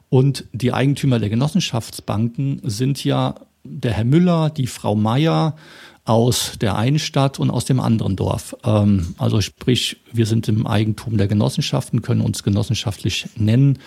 [0.09, 3.35] Und die Eigentümer der Genossenschaftsbanken sind ja
[3.65, 5.57] der Herr Müller, die Frau Meier,
[6.05, 8.57] aus der einen Stadt und aus dem anderen Dorf.
[8.65, 13.79] Ähm, also sprich, wir sind im Eigentum der Genossenschaften, können uns genossenschaftlich nennen,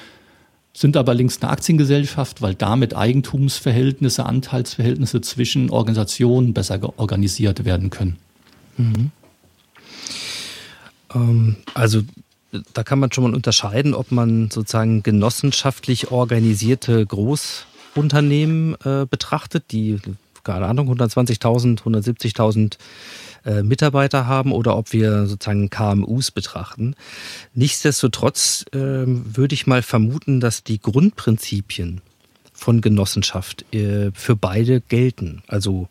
[0.74, 8.18] sind aber links eine Aktiengesellschaft, weil damit Eigentumsverhältnisse, Anteilsverhältnisse zwischen Organisationen besser organisiert werden können.
[8.78, 9.12] Mhm.
[11.14, 12.02] Ähm, also
[12.74, 20.00] da kann man schon mal unterscheiden, ob man sozusagen genossenschaftlich organisierte Großunternehmen äh, betrachtet, die
[20.46, 22.78] keine Ahnung, 120.000, 170.000
[23.46, 26.96] äh, Mitarbeiter haben oder ob wir sozusagen KMUs betrachten.
[27.54, 32.02] Nichtsdestotrotz äh, würde ich mal vermuten, dass die Grundprinzipien
[32.54, 35.44] von Genossenschaft äh, für beide gelten.
[35.48, 35.90] Also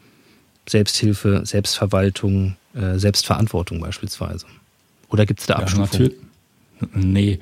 [0.66, 4.46] Selbsthilfe, Selbstverwaltung, äh, Selbstverantwortung beispielsweise.
[5.08, 6.10] Oder gibt es da Abstufungen?
[6.10, 6.16] Ja,
[6.92, 7.38] Nee.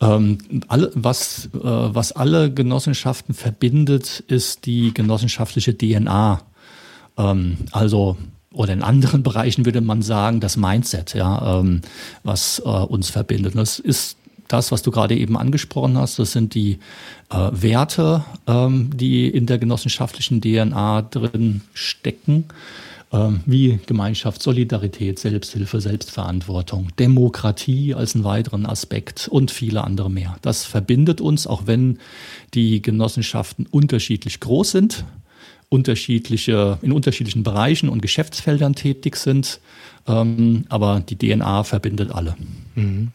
[0.00, 6.42] Ähm, alle, was, äh, was alle Genossenschaften verbindet, ist die genossenschaftliche DNA.
[7.18, 8.16] Ähm, also
[8.52, 11.82] oder in anderen Bereichen würde man sagen, das Mindset, ja, ähm,
[12.22, 13.54] was äh, uns verbindet.
[13.54, 14.16] Das ist
[14.48, 16.18] das, was du gerade eben angesprochen hast.
[16.18, 16.78] Das sind die
[17.30, 22.46] äh, Werte, ähm, die in der genossenschaftlichen DNA drin stecken
[23.12, 30.36] ähm, wie Gemeinschaft, Solidarität, Selbsthilfe, Selbstverantwortung, Demokratie als einen weiteren Aspekt und viele andere mehr.
[30.42, 31.98] Das verbindet uns, auch wenn
[32.54, 35.04] die Genossenschaften unterschiedlich groß sind,
[35.68, 39.60] unterschiedliche, in unterschiedlichen Bereichen und Geschäftsfeldern tätig sind,
[40.06, 42.36] ähm, aber die DNA verbindet alle.
[42.74, 43.12] Mhm.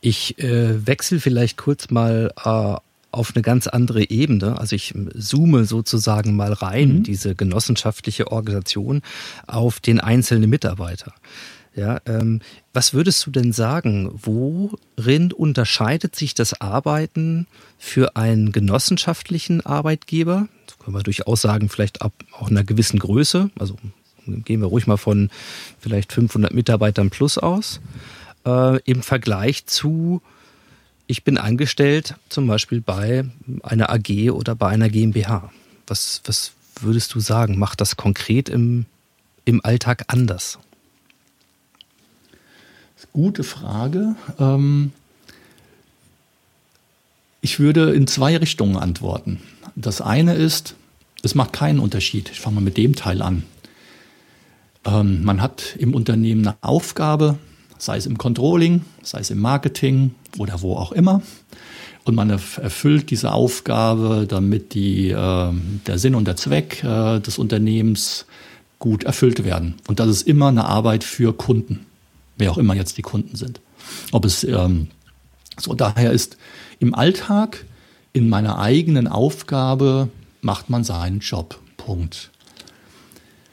[0.00, 2.74] Ich äh, wechsle vielleicht kurz mal äh,
[3.12, 4.58] auf eine ganz andere Ebene.
[4.58, 7.02] Also ich zoome sozusagen mal rein, mhm.
[7.02, 9.02] diese genossenschaftliche Organisation,
[9.46, 11.12] auf den einzelnen Mitarbeiter.
[11.74, 12.40] Ja, ähm,
[12.72, 14.10] was würdest du denn sagen?
[14.12, 17.46] Worin unterscheidet sich das Arbeiten
[17.78, 20.48] für einen genossenschaftlichen Arbeitgeber?
[20.66, 23.50] Das können wir durchaus sagen, vielleicht ab auch einer gewissen Größe.
[23.58, 23.76] Also
[24.26, 25.30] gehen wir ruhig mal von
[25.78, 27.80] vielleicht 500 Mitarbeitern plus aus.
[28.44, 30.22] Äh, Im Vergleich zu
[31.10, 33.24] ich bin angestellt, zum Beispiel bei
[33.64, 35.50] einer AG oder bei einer GmbH.
[35.88, 37.58] Was, was würdest du sagen?
[37.58, 38.86] Macht das konkret im,
[39.44, 40.60] im Alltag anders?
[43.12, 44.14] Gute Frage.
[44.38, 44.92] Ähm,
[47.42, 49.40] Ich würde in zwei Richtungen antworten.
[49.74, 50.74] Das eine ist,
[51.22, 52.28] es macht keinen Unterschied.
[52.30, 53.44] Ich fange mal mit dem Teil an.
[54.84, 57.38] Ähm, man hat im Unternehmen eine Aufgabe,
[57.78, 61.22] sei es im Controlling, sei es im Marketing oder wo auch immer.
[62.04, 65.52] Und man erfüllt diese Aufgabe, damit die, äh,
[65.86, 68.26] der Sinn und der Zweck äh, des Unternehmens
[68.78, 69.76] gut erfüllt werden.
[69.88, 71.86] Und das ist immer eine Arbeit für Kunden,
[72.40, 73.60] wer auch immer jetzt die Kunden sind.
[74.12, 74.88] Ob es ähm,
[75.58, 76.36] so daher ist
[76.78, 77.64] im Alltag
[78.12, 80.08] in meiner eigenen Aufgabe
[80.40, 81.60] macht man seinen Job.
[81.76, 82.30] Punkt.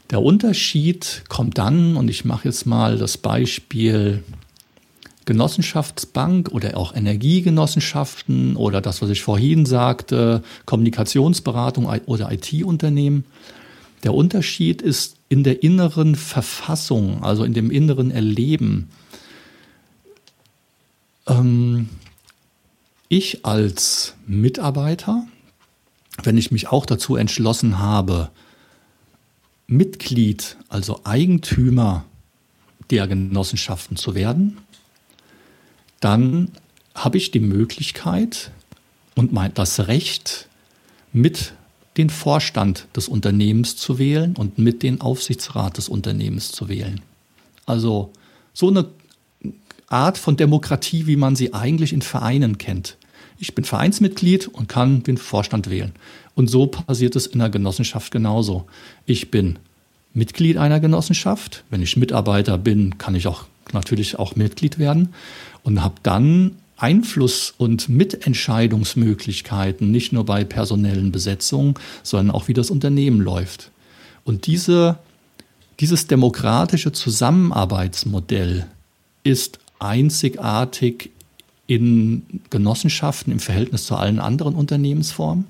[0.09, 4.23] Der Unterschied kommt dann, und ich mache jetzt mal das Beispiel
[5.25, 13.25] Genossenschaftsbank oder auch Energiegenossenschaften oder das, was ich vorhin sagte, Kommunikationsberatung oder IT-Unternehmen.
[14.03, 18.89] Der Unterschied ist in der inneren Verfassung, also in dem inneren Erleben.
[21.27, 21.89] Ähm,
[23.09, 25.25] ich als Mitarbeiter,
[26.23, 28.31] wenn ich mich auch dazu entschlossen habe,
[29.67, 32.05] Mitglied, also Eigentümer
[32.89, 34.57] der Genossenschaften zu werden,
[35.99, 36.51] dann
[36.95, 38.51] habe ich die Möglichkeit
[39.15, 40.47] und mein, das Recht,
[41.11, 41.53] mit
[41.97, 47.01] den Vorstand des Unternehmens zu wählen und mit den Aufsichtsrat des Unternehmens zu wählen.
[47.65, 48.11] Also
[48.53, 48.85] so eine
[49.87, 52.97] Art von Demokratie, wie man sie eigentlich in Vereinen kennt.
[53.39, 55.93] Ich bin Vereinsmitglied und kann den Vorstand wählen.
[56.35, 58.65] Und so passiert es in der Genossenschaft genauso.
[59.05, 59.59] Ich bin
[60.13, 61.63] Mitglied einer Genossenschaft.
[61.69, 65.13] Wenn ich Mitarbeiter bin, kann ich auch natürlich auch Mitglied werden
[65.63, 72.69] und habe dann Einfluss und Mitentscheidungsmöglichkeiten, nicht nur bei personellen Besetzungen, sondern auch wie das
[72.69, 73.71] Unternehmen läuft.
[74.23, 74.99] Und diese,
[75.79, 78.67] dieses demokratische Zusammenarbeitsmodell
[79.23, 81.09] ist einzigartig
[81.65, 85.45] in Genossenschaften im Verhältnis zu allen anderen Unternehmensformen.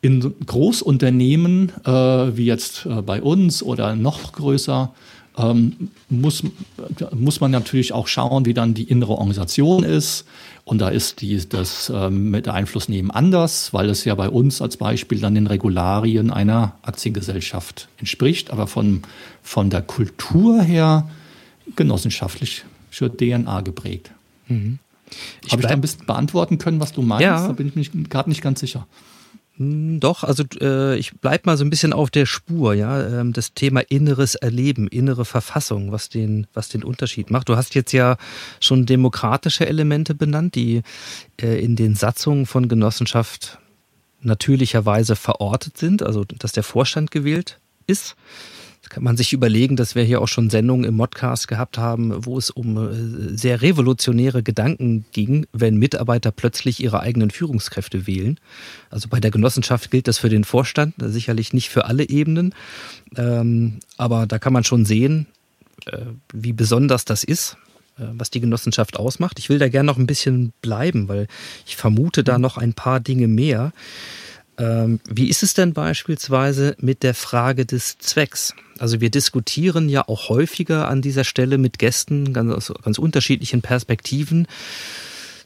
[0.00, 4.94] In Großunternehmen, äh, wie jetzt äh, bei uns oder noch größer,
[5.38, 6.42] ähm, muss,
[7.14, 10.24] muss man natürlich auch schauen, wie dann die innere Organisation ist.
[10.64, 14.60] Und da ist die, das ähm, mit der Einflussnehmen anders, weil es ja bei uns
[14.60, 19.02] als Beispiel dann den Regularien einer Aktiengesellschaft entspricht, aber von,
[19.42, 21.08] von der Kultur her
[21.76, 24.10] genossenschaftliche DNA geprägt.
[24.48, 24.78] Mhm.
[25.50, 27.22] Habe ich da ein bisschen beantworten können, was du meinst?
[27.22, 27.46] Ja.
[27.46, 28.86] Da bin ich mir gerade nicht ganz sicher.
[29.58, 33.20] Hm, doch, also äh, ich bleib mal so ein bisschen auf der Spur, ja.
[33.20, 37.48] Ähm, das Thema inneres Erleben, innere Verfassung, was den, was den Unterschied macht.
[37.48, 38.16] Du hast jetzt ja
[38.60, 40.82] schon demokratische Elemente benannt, die
[41.40, 43.58] äh, in den Satzungen von Genossenschaft
[44.20, 48.16] natürlicherweise verortet sind, also dass der Vorstand gewählt ist
[48.90, 52.38] kann man sich überlegen, dass wir hier auch schon Sendungen im Modcast gehabt haben, wo
[52.38, 58.38] es um äh, sehr revolutionäre Gedanken ging, wenn Mitarbeiter plötzlich ihre eigenen Führungskräfte wählen.
[58.90, 62.54] Also bei der Genossenschaft gilt das für den Vorstand, sicherlich nicht für alle Ebenen.
[63.16, 65.26] Ähm, aber da kann man schon sehen,
[65.86, 65.98] äh,
[66.32, 67.56] wie besonders das ist
[67.98, 69.38] äh, was die Genossenschaft ausmacht.
[69.38, 71.26] Ich will da gerne noch ein bisschen bleiben, weil
[71.66, 73.72] ich vermute da noch ein paar Dinge mehr.
[74.58, 78.54] Ähm, wie ist es denn beispielsweise mit der Frage des Zwecks?
[78.78, 83.62] Also wir diskutieren ja auch häufiger an dieser Stelle mit Gästen ganz, aus ganz unterschiedlichen
[83.62, 84.48] Perspektiven.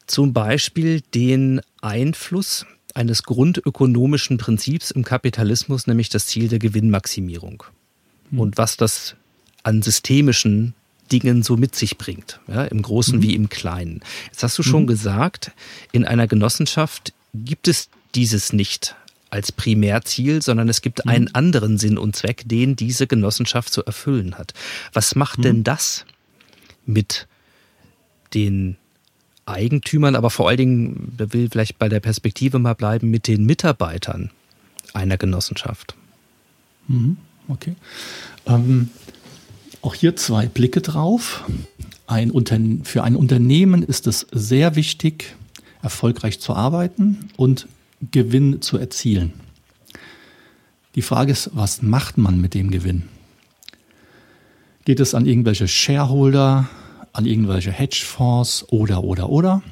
[0.06, 7.64] Zum Beispiel den Einfluss eines grundökonomischen Prinzips im Kapitalismus, nämlich das Ziel der Gewinnmaximierung.
[8.30, 8.40] Mhm.
[8.40, 9.14] Und was das
[9.62, 10.74] an systemischen
[11.10, 13.22] Dingen so mit sich bringt, ja, im Großen mhm.
[13.22, 14.00] wie im Kleinen.
[14.26, 14.88] Jetzt hast du schon mhm.
[14.88, 15.52] gesagt,
[15.92, 18.96] in einer Genossenschaft gibt es dieses nicht
[19.32, 21.30] als Primärziel, sondern es gibt einen mhm.
[21.32, 24.52] anderen Sinn und Zweck, den diese Genossenschaft zu erfüllen hat.
[24.92, 25.42] Was macht mhm.
[25.42, 26.04] denn das
[26.84, 27.26] mit
[28.34, 28.76] den
[29.46, 34.30] Eigentümern, aber vor allen Dingen, will vielleicht bei der Perspektive mal bleiben, mit den Mitarbeitern
[34.92, 35.94] einer Genossenschaft?
[36.88, 37.16] Mhm.
[37.48, 37.74] Okay.
[38.46, 38.90] Ähm,
[39.80, 41.44] auch hier zwei Blicke drauf.
[42.06, 42.32] Ein
[42.84, 45.34] für ein Unternehmen ist es sehr wichtig,
[45.80, 47.66] erfolgreich zu arbeiten und
[48.10, 49.32] Gewinn zu erzielen.
[50.94, 53.04] Die Frage ist, was macht man mit dem Gewinn?
[54.84, 56.68] Geht es an irgendwelche Shareholder,
[57.12, 59.62] an irgendwelche Hedgefonds oder, oder, oder?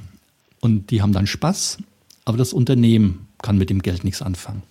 [0.61, 1.79] Und die haben dann Spaß,
[2.25, 4.63] aber das Unternehmen kann mit dem Geld nichts anfangen.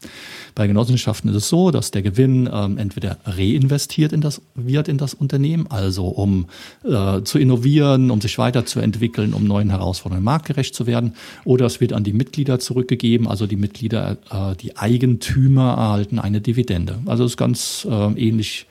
[0.56, 4.98] Bei Genossenschaften ist es so, dass der Gewinn ähm, entweder reinvestiert in das, wird in
[4.98, 6.48] das Unternehmen, also um
[6.84, 11.16] äh, zu innovieren, um sich weiterzuentwickeln, um neuen Herausforderungen marktgerecht zu werden,
[11.46, 16.42] oder es wird an die Mitglieder zurückgegeben, also die Mitglieder, äh, die Eigentümer erhalten eine
[16.42, 17.00] Dividende.
[17.06, 18.68] Also es ist ganz äh, ähnlich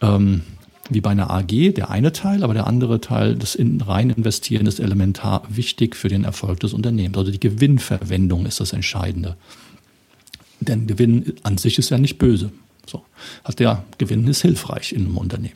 [0.00, 0.42] ähm,
[0.90, 4.66] wie bei einer AG, der eine Teil, aber der andere Teil, das in rein investieren,
[4.66, 7.16] ist elementar wichtig für den Erfolg des Unternehmens.
[7.16, 9.36] Also die Gewinnverwendung ist das Entscheidende.
[10.60, 12.52] Denn Gewinn an sich ist ja nicht böse.
[12.86, 13.04] So.
[13.44, 15.54] Hat der Gewinn ist hilfreich in einem Unternehmen.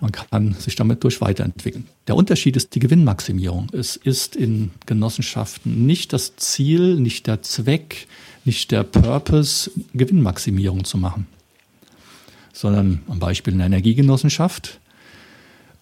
[0.00, 1.86] Man kann sich damit durch weiterentwickeln.
[2.06, 3.68] Der Unterschied ist die Gewinnmaximierung.
[3.72, 8.06] Es ist in Genossenschaften nicht das Ziel, nicht der Zweck,
[8.44, 11.26] nicht der Purpose, Gewinnmaximierung zu machen,
[12.56, 14.80] sondern am Beispiel einer Energiegenossenschaft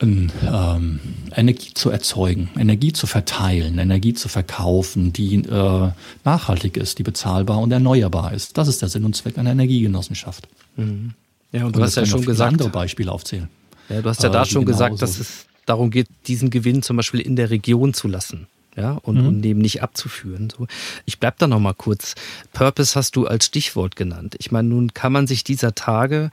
[0.00, 1.00] ähm,
[1.34, 5.90] Energie zu erzeugen, Energie zu verteilen, Energie zu verkaufen, die äh,
[6.24, 8.58] nachhaltig ist, die bezahlbar und erneuerbar ist.
[8.58, 10.48] Das ist der Sinn und Zweck einer Energiegenossenschaft.
[10.76, 11.14] Mhm.
[11.52, 12.52] Ja, und du und hast ja schon gesagt.
[12.52, 13.48] andere Beispiele aufzählen.
[13.88, 17.20] Ja, du hast ja da schon gesagt, dass es darum geht, diesen Gewinn zum Beispiel
[17.20, 18.48] in der Region zu lassen.
[18.76, 19.28] Ja, und, mhm.
[19.28, 20.50] und eben nicht abzuführen.
[20.50, 20.66] So.
[21.04, 22.16] Ich bleib da noch mal kurz.
[22.52, 24.34] Purpose hast du als Stichwort genannt.
[24.38, 26.32] Ich meine, nun kann man sich dieser Tage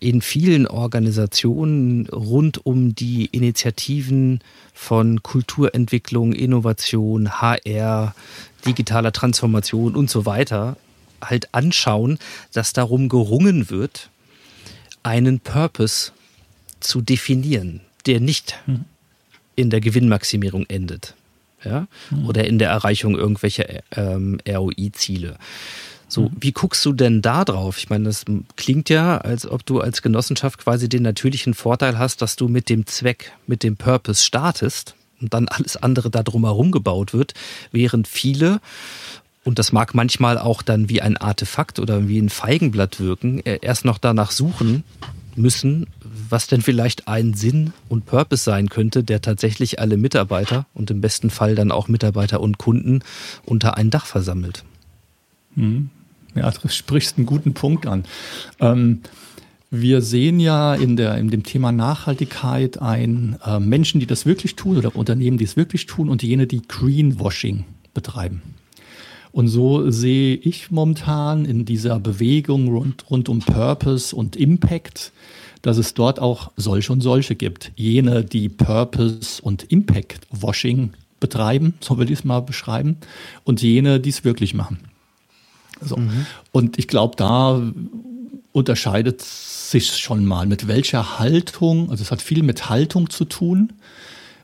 [0.00, 4.40] in vielen Organisationen rund um die Initiativen
[4.74, 8.14] von Kulturentwicklung, Innovation, HR,
[8.66, 10.76] digitaler Transformation und so weiter
[11.22, 12.18] halt anschauen,
[12.52, 14.10] dass darum gerungen wird,
[15.02, 16.12] einen Purpose
[16.80, 18.84] zu definieren, der nicht mhm.
[19.56, 21.14] in der Gewinnmaximierung endet.
[21.64, 21.86] Ja?
[22.10, 22.26] Mhm.
[22.26, 25.36] Oder in der Erreichung irgendwelcher ähm, ROI-Ziele.
[26.08, 26.30] So, mhm.
[26.40, 27.78] wie guckst du denn da drauf?
[27.78, 28.24] Ich meine, das
[28.56, 32.68] klingt ja, als ob du als Genossenschaft quasi den natürlichen Vorteil hast, dass du mit
[32.68, 37.34] dem Zweck, mit dem Purpose startest und dann alles andere da drumherum gebaut wird,
[37.72, 38.60] während viele
[39.44, 43.58] und das mag manchmal auch dann wie ein Artefakt oder wie ein Feigenblatt wirken, äh,
[43.62, 44.84] erst noch danach suchen
[45.38, 45.86] müssen,
[46.28, 51.00] was denn vielleicht ein Sinn und Purpose sein könnte, der tatsächlich alle Mitarbeiter und im
[51.00, 53.00] besten Fall dann auch Mitarbeiter und Kunden
[53.44, 54.64] unter ein Dach versammelt.
[55.54, 55.90] Mhm.
[56.34, 58.04] Ja, du sprichst einen guten Punkt an.
[58.60, 59.00] Ähm,
[59.70, 64.56] wir sehen ja in, der, in dem Thema Nachhaltigkeit ein äh, Menschen, die das wirklich
[64.56, 68.42] tun oder Unternehmen, die es wirklich tun und jene, die Greenwashing betreiben.
[69.32, 75.12] Und so sehe ich momentan in dieser Bewegung rund, rund um Purpose und Impact,
[75.62, 77.72] dass es dort auch solche und solche gibt.
[77.76, 82.96] Jene, die Purpose und Impact Washing betreiben, so will ich es mal beschreiben,
[83.44, 84.78] und jene, die es wirklich machen.
[85.80, 85.96] So.
[85.96, 86.26] Mhm.
[86.52, 87.60] Und ich glaube, da
[88.52, 93.72] unterscheidet sich schon mal, mit welcher Haltung, also es hat viel mit Haltung zu tun,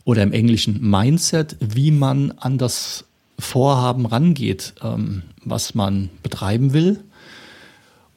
[0.04, 3.04] oder im Englischen Mindset, wie man an das
[3.38, 7.02] Vorhaben rangeht, ähm, was man betreiben will.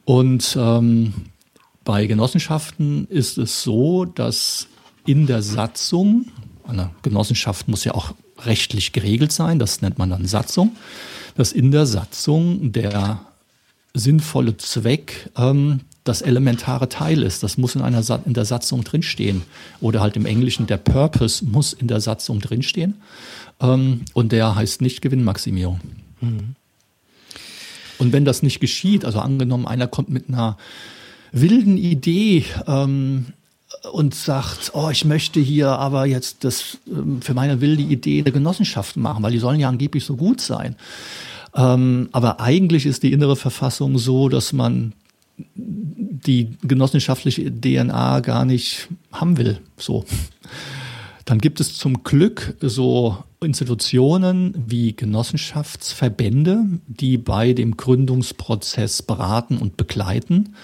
[0.04, 1.12] Und ähm,
[1.84, 4.68] bei Genossenschaften ist es so, dass
[5.06, 6.26] in der Satzung,
[6.66, 10.76] eine Genossenschaft muss ja auch rechtlich geregelt sein, das nennt man dann Satzung,
[11.36, 13.20] dass in der Satzung der
[13.94, 17.42] sinnvolle Zweck ähm, das elementare Teil ist.
[17.42, 19.42] Das muss in, einer Sa in der Satzung drinstehen.
[19.80, 22.94] Oder halt im Englischen, der Purpose muss in der Satzung drinstehen.
[23.60, 25.80] Ähm, und der heißt nicht Gewinnmaximierung.
[26.20, 26.54] Mhm.
[27.98, 30.56] Und wenn das nicht geschieht, also angenommen, einer kommt mit einer
[31.32, 33.26] wilden Idee ähm,
[33.92, 38.32] und sagt, oh, ich möchte hier aber jetzt das ähm, für meine wilde Idee eine
[38.32, 40.76] Genossenschaft machen, weil die sollen ja angeblich so gut sein.
[41.54, 44.92] Ähm, aber eigentlich ist die innere Verfassung so, dass man
[45.54, 49.60] die genossenschaftliche DNA gar nicht haben will.
[49.76, 50.04] So.
[51.24, 59.76] Dann gibt es zum Glück so Institutionen wie Genossenschaftsverbände, die bei dem Gründungsprozess beraten und
[59.76, 60.54] begleiten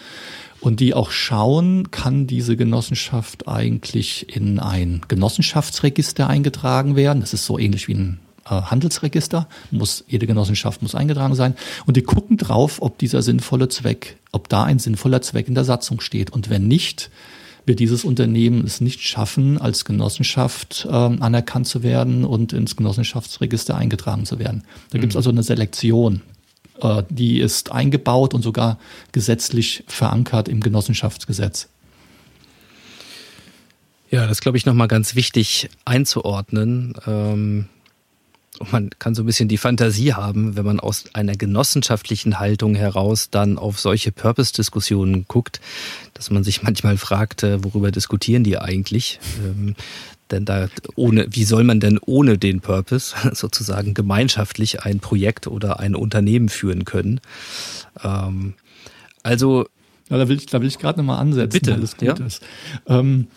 [0.60, 7.20] und die auch schauen, kann diese Genossenschaft eigentlich in ein Genossenschaftsregister eingetragen werden.
[7.20, 11.54] Das ist so ähnlich wie ein äh, Handelsregister, muss, jede Genossenschaft muss eingetragen sein.
[11.86, 15.64] Und die gucken drauf, ob dieser sinnvolle Zweck, ob da ein sinnvoller Zweck in der
[15.64, 16.30] Satzung steht.
[16.30, 17.10] Und wenn nicht,
[17.66, 23.76] wird dieses Unternehmen es nicht schaffen, als Genossenschaft äh, anerkannt zu werden und ins Genossenschaftsregister
[23.76, 24.64] eingetragen zu werden.
[24.90, 25.02] Da mhm.
[25.02, 26.22] gibt es also eine Selektion.
[26.80, 28.78] Äh, die ist eingebaut und sogar
[29.12, 31.68] gesetzlich verankert im Genossenschaftsgesetz.
[34.10, 36.94] Ja, das glaube ich nochmal ganz wichtig einzuordnen.
[37.06, 37.68] Ähm
[38.58, 42.74] und man kann so ein bisschen die Fantasie haben, wenn man aus einer genossenschaftlichen Haltung
[42.74, 45.60] heraus dann auf solche Purpose-Diskussionen guckt,
[46.14, 49.18] dass man sich manchmal fragt, äh, worüber diskutieren die eigentlich?
[49.44, 49.74] Ähm,
[50.30, 55.80] denn da ohne, wie soll man denn ohne den Purpose sozusagen gemeinschaftlich ein Projekt oder
[55.80, 57.20] ein Unternehmen führen können?
[58.02, 58.54] Ähm,
[59.22, 59.66] also
[60.10, 62.26] ja, da will ich, da will ich gerade nochmal ansetzen, bitte, weil das gut ja?
[62.26, 62.42] ist.
[62.86, 63.28] Ähm,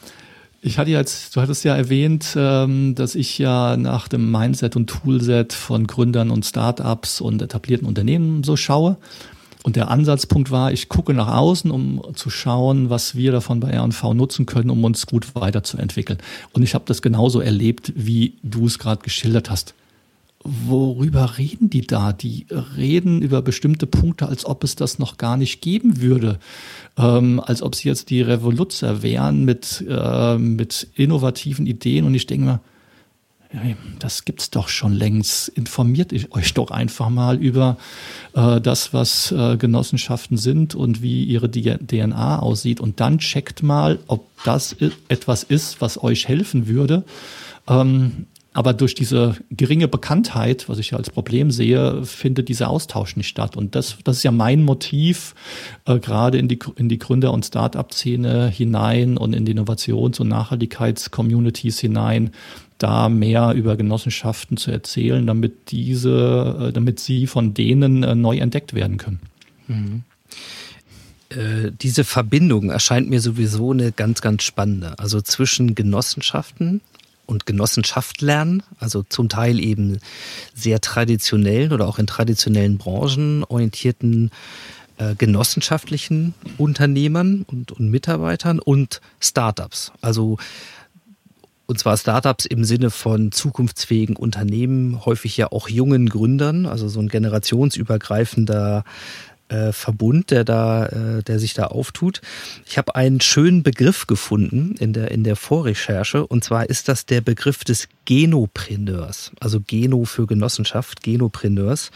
[0.68, 4.88] ich hatte jetzt, du hattest ja erwähnt, ähm, dass ich ja nach dem Mindset und
[4.88, 8.97] Toolset von Gründern und Startups und etablierten Unternehmen so schaue.
[9.63, 13.72] Und der Ansatzpunkt war, ich gucke nach außen, um zu schauen, was wir davon bei
[13.72, 16.20] R&V nutzen können, um uns gut weiterzuentwickeln.
[16.53, 19.74] Und ich habe das genauso erlebt, wie du es gerade geschildert hast
[20.66, 22.14] worüber reden die da?
[22.14, 26.39] Die reden über bestimmte Punkte, als ob es das noch gar nicht geben würde.
[26.98, 32.06] Ähm, als ob sie jetzt die Revoluzzer wären mit, äh, mit innovativen Ideen.
[32.06, 32.60] Und ich denke mir,
[34.00, 35.48] das gibt's doch schon längst.
[35.50, 37.78] Informiert euch doch einfach mal über
[38.34, 42.80] äh, das, was äh, Genossenschaften sind und wie ihre DNA aussieht.
[42.80, 44.76] Und dann checkt mal, ob das
[45.08, 47.04] etwas ist, was euch helfen würde.
[47.68, 48.28] Ähm,
[48.58, 53.28] aber durch diese geringe Bekanntheit, was ich ja als Problem sehe, findet dieser Austausch nicht
[53.28, 53.55] statt.
[53.55, 55.36] Und das, das ist ja mein Motiv,
[55.86, 60.30] äh, gerade in die, in die Gründer- und Start-up-Szene hinein und in die Innovations- und
[60.30, 62.32] Nachhaltigkeits-Communities hinein,
[62.80, 68.39] da mehr über Genossenschaften zu erzählen, damit diese, äh, damit sie von denen äh, neu
[68.39, 69.20] entdeckt werden können.
[69.68, 70.03] Mhm
[71.30, 74.97] äh, diese Verbindung erscheint mir sowieso eine ganz, ganz spannende.
[74.97, 76.80] Also zwischen Genossenschaften
[77.28, 79.99] und Genossenschaft lernen, also zum Teil eben
[80.55, 84.32] sehr traditionellen oder auch in traditionellen Branchen orientierten
[84.97, 89.91] äh, genossenschaftlichen Unternehmern und, und Mitarbeitern und Startups.
[90.01, 90.38] Also
[91.67, 97.01] und zwar Startups im Sinne von zukunftsfähigen Unternehmen, häufig ja auch jungen Gründern, also so
[97.01, 98.86] ein generationsübergreifender
[99.50, 102.22] äh, Verbund, der da, äh, der sich da auftut.
[102.66, 107.06] Ich habe einen schönen Begriff gefunden in der in der Vorrecherche und zwar ist das
[107.06, 111.91] der Begriff des Genopreneurs, also Geno für Genossenschaft, Genopreneurs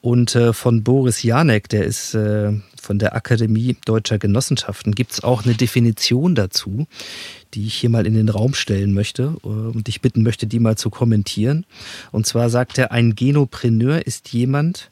[0.00, 5.22] und äh, von Boris Janek, der ist äh, von der Akademie Deutscher Genossenschaften, gibt es
[5.22, 6.86] auch eine Definition dazu,
[7.54, 10.60] die ich hier mal in den Raum stellen möchte äh, und dich bitten möchte, die
[10.60, 11.66] mal zu kommentieren.
[12.12, 14.88] Und zwar sagt er, ein Genopreneur ist jemand,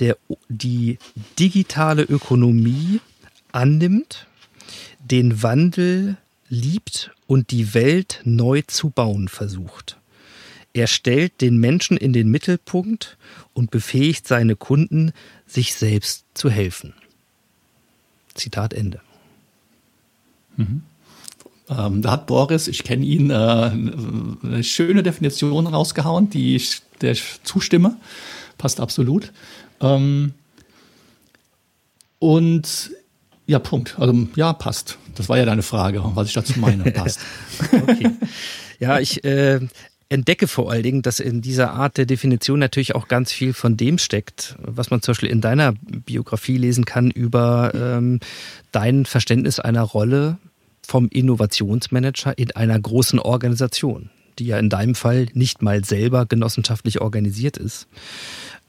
[0.00, 0.16] der
[0.48, 0.98] die
[1.38, 3.00] digitale Ökonomie
[3.52, 4.26] annimmt,
[5.00, 6.16] den Wandel
[6.48, 9.98] liebt und die Welt neu zu bauen versucht.
[10.72, 13.16] Er stellt den Menschen in den Mittelpunkt
[13.52, 15.12] und befähigt seine Kunden,
[15.46, 16.94] sich selbst zu helfen.
[18.34, 19.00] Zitat Ende.
[20.56, 20.82] Mhm.
[21.68, 27.16] Ähm, da hat Boris, ich kenne ihn, äh, eine schöne Definition rausgehauen, die ich der
[27.44, 27.96] zustimme.
[28.58, 29.32] Passt absolut.
[29.84, 30.32] Ähm,
[32.18, 32.90] und
[33.46, 33.96] ja, Punkt.
[33.98, 34.98] Also ja, passt.
[35.14, 36.90] Das war ja deine Frage, was ich dazu meine.
[36.90, 37.20] Passt.
[37.72, 38.10] okay.
[38.80, 39.60] Ja, ich äh,
[40.08, 43.76] entdecke vor allen Dingen, dass in dieser Art der Definition natürlich auch ganz viel von
[43.76, 48.20] dem steckt, was man zum Beispiel in deiner Biografie lesen kann über ähm,
[48.72, 50.38] dein Verständnis einer Rolle
[50.86, 57.00] vom Innovationsmanager in einer großen Organisation, die ja in deinem Fall nicht mal selber genossenschaftlich
[57.00, 57.86] organisiert ist.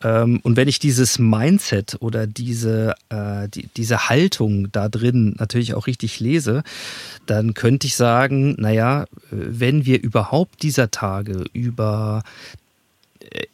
[0.05, 5.73] Ähm, und wenn ich dieses Mindset oder diese, äh, die, diese Haltung da drin natürlich
[5.73, 6.61] auch richtig lese,
[7.25, 12.21] dann könnte ich sagen, naja, wenn wir überhaupt dieser Tage über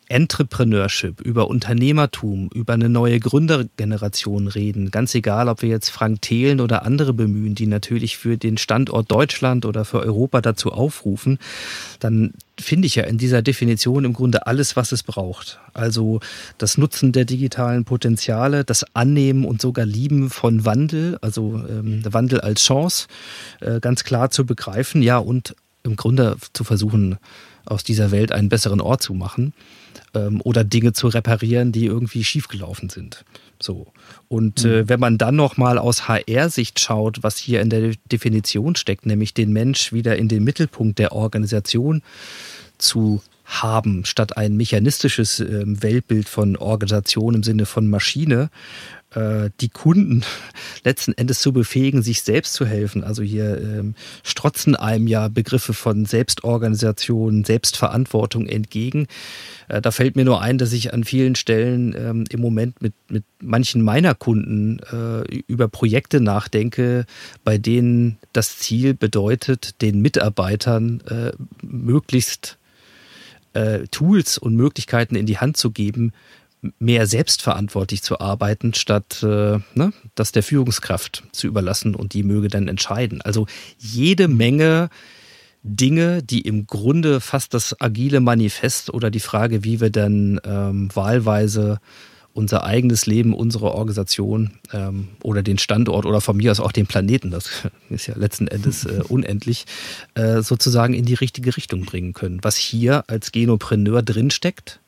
[0.07, 4.91] Entrepreneurship, über Unternehmertum, über eine neue Gründergeneration reden.
[4.91, 9.09] Ganz egal, ob wir jetzt Frank Thelen oder andere bemühen, die natürlich für den Standort
[9.11, 11.39] Deutschland oder für Europa dazu aufrufen,
[11.99, 15.59] dann finde ich ja in dieser Definition im Grunde alles, was es braucht.
[15.73, 16.19] Also
[16.57, 22.41] das Nutzen der digitalen Potenziale, das Annehmen und sogar Lieben von Wandel, also ähm, Wandel
[22.41, 23.07] als Chance,
[23.61, 27.17] äh, ganz klar zu begreifen, ja, und im Grunde zu versuchen,
[27.65, 29.53] aus dieser Welt einen besseren Ort zu machen
[30.13, 33.23] ähm, oder Dinge zu reparieren, die irgendwie schiefgelaufen sind.
[33.61, 33.87] So.
[34.27, 34.71] Und mhm.
[34.71, 39.33] äh, wenn man dann nochmal aus HR-Sicht schaut, was hier in der Definition steckt, nämlich
[39.33, 42.01] den Mensch wieder in den Mittelpunkt der Organisation
[42.77, 48.49] zu haben, statt ein mechanistisches äh, Weltbild von Organisation im Sinne von Maschine,
[49.13, 50.23] die Kunden
[50.85, 53.03] letzten Endes zu befähigen, sich selbst zu helfen.
[53.03, 59.07] Also hier ähm, strotzen einem ja Begriffe von Selbstorganisation, Selbstverantwortung entgegen.
[59.67, 62.93] Äh, da fällt mir nur ein, dass ich an vielen Stellen ähm, im Moment mit,
[63.09, 67.05] mit manchen meiner Kunden äh, über Projekte nachdenke,
[67.43, 71.31] bei denen das Ziel bedeutet, den Mitarbeitern äh,
[71.61, 72.57] möglichst
[73.53, 76.13] äh, Tools und Möglichkeiten in die Hand zu geben,
[76.79, 82.49] mehr selbstverantwortlich zu arbeiten, statt äh, ne, das der Führungskraft zu überlassen und die möge
[82.49, 83.21] dann entscheiden.
[83.21, 83.47] Also
[83.77, 84.89] jede Menge
[85.63, 90.89] Dinge, die im Grunde fast das agile Manifest oder die Frage, wie wir dann ähm,
[90.93, 91.79] wahlweise
[92.33, 96.87] unser eigenes Leben, unsere Organisation ähm, oder den Standort oder von mir aus auch den
[96.87, 97.49] Planeten, das
[97.89, 99.65] ist ja letzten Endes äh, unendlich,
[100.15, 102.39] äh, sozusagen in die richtige Richtung bringen können.
[102.41, 104.79] Was hier als Genopreneur drinsteckt,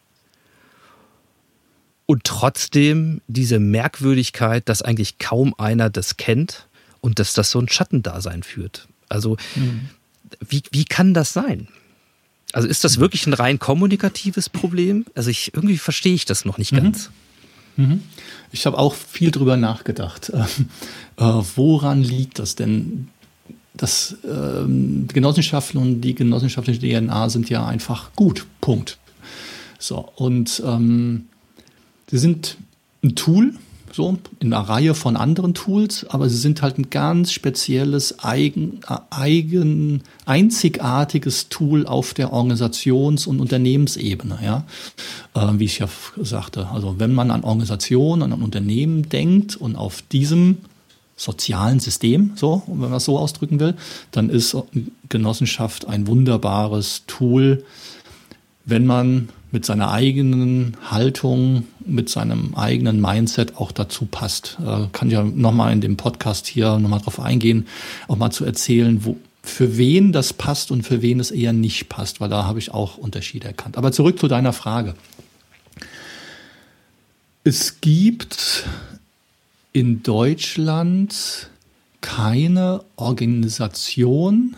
[2.06, 6.68] Und trotzdem diese Merkwürdigkeit, dass eigentlich kaum einer das kennt
[7.02, 8.88] und dass das so ein Schattendasein führt.
[9.10, 9.90] Also mhm.
[10.48, 11.68] wie, wie kann das sein?
[12.52, 15.06] Also ist das wirklich ein rein kommunikatives Problem?
[15.16, 16.78] Also ich irgendwie verstehe ich das noch nicht mhm.
[16.78, 17.10] ganz.
[17.76, 18.04] Mhm.
[18.52, 20.32] Ich habe auch viel drüber nachgedacht.
[21.16, 21.26] Äh,
[21.56, 23.08] woran liegt das denn?
[23.76, 24.64] Das äh,
[25.14, 28.48] Genossenschaften und die genossenschaftliche DNA sind ja einfach gut.
[28.62, 28.98] Punkt.
[29.78, 31.26] So und ähm,
[32.14, 32.58] sie sind
[33.04, 33.56] ein Tool,
[33.92, 38.82] so in einer Reihe von anderen Tools, aber sie sind halt ein ganz spezielles, eigen,
[39.10, 44.64] eigen einzigartiges Tool auf der Organisations- und Unternehmensebene, ja,
[45.34, 45.88] äh, wie ich ja
[46.22, 46.68] sagte.
[46.68, 50.58] Also wenn man an Organisation, an Unternehmen denkt und auf diesem
[51.16, 53.74] sozialen System, so, wenn man es so ausdrücken will,
[54.12, 54.56] dann ist
[55.10, 57.66] Genossenschaft ein wunderbares Tool,
[58.66, 64.58] wenn man mit seiner eigenen Haltung, mit seinem eigenen Mindset auch dazu passt.
[64.66, 67.68] Äh, kann ja nochmal in dem Podcast hier nochmal drauf eingehen,
[68.08, 71.88] auch mal zu erzählen, wo, für wen das passt und für wen es eher nicht
[71.88, 73.78] passt, weil da habe ich auch Unterschiede erkannt.
[73.78, 74.96] Aber zurück zu deiner Frage.
[77.44, 78.66] Es gibt
[79.72, 81.50] in Deutschland
[82.02, 84.56] keine Organisation,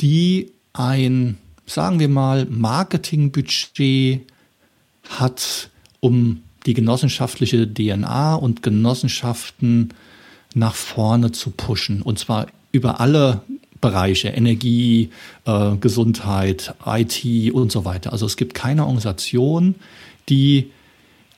[0.00, 1.36] die ein
[1.70, 4.22] sagen wir mal, Marketingbudget
[5.08, 9.94] hat, um die genossenschaftliche DNA und Genossenschaften
[10.54, 12.02] nach vorne zu pushen.
[12.02, 13.42] Und zwar über alle
[13.80, 15.10] Bereiche, Energie,
[15.46, 18.12] äh, Gesundheit, IT und so weiter.
[18.12, 19.76] Also es gibt keine Organisation,
[20.28, 20.70] die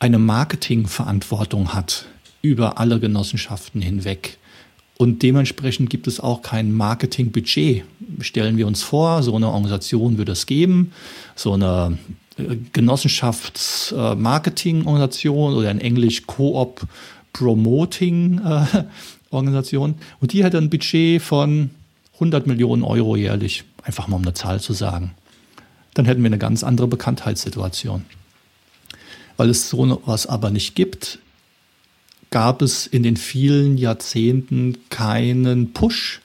[0.00, 2.06] eine Marketingverantwortung hat
[2.40, 4.38] über alle Genossenschaften hinweg.
[5.02, 7.82] Und dementsprechend gibt es auch kein Marketingbudget.
[8.20, 10.92] Stellen wir uns vor, so eine Organisation würde es geben,
[11.34, 11.98] so eine
[12.38, 16.86] äh, Genossenschafts-Marketing-Organisation oder in Englisch Co-op
[17.32, 19.96] Promoting-Organisation.
[20.20, 21.70] Und die hätte ein Budget von
[22.14, 25.14] 100 Millionen Euro jährlich, einfach mal um eine Zahl zu sagen.
[25.94, 28.04] Dann hätten wir eine ganz andere Bekanntheitssituation.
[29.36, 31.18] Weil es so was aber nicht gibt,
[32.32, 36.20] gab es in den vielen Jahrzehnten keinen Push,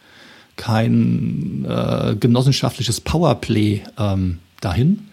[0.56, 5.08] kein äh, genossenschaftliches Powerplay ähm, dahin.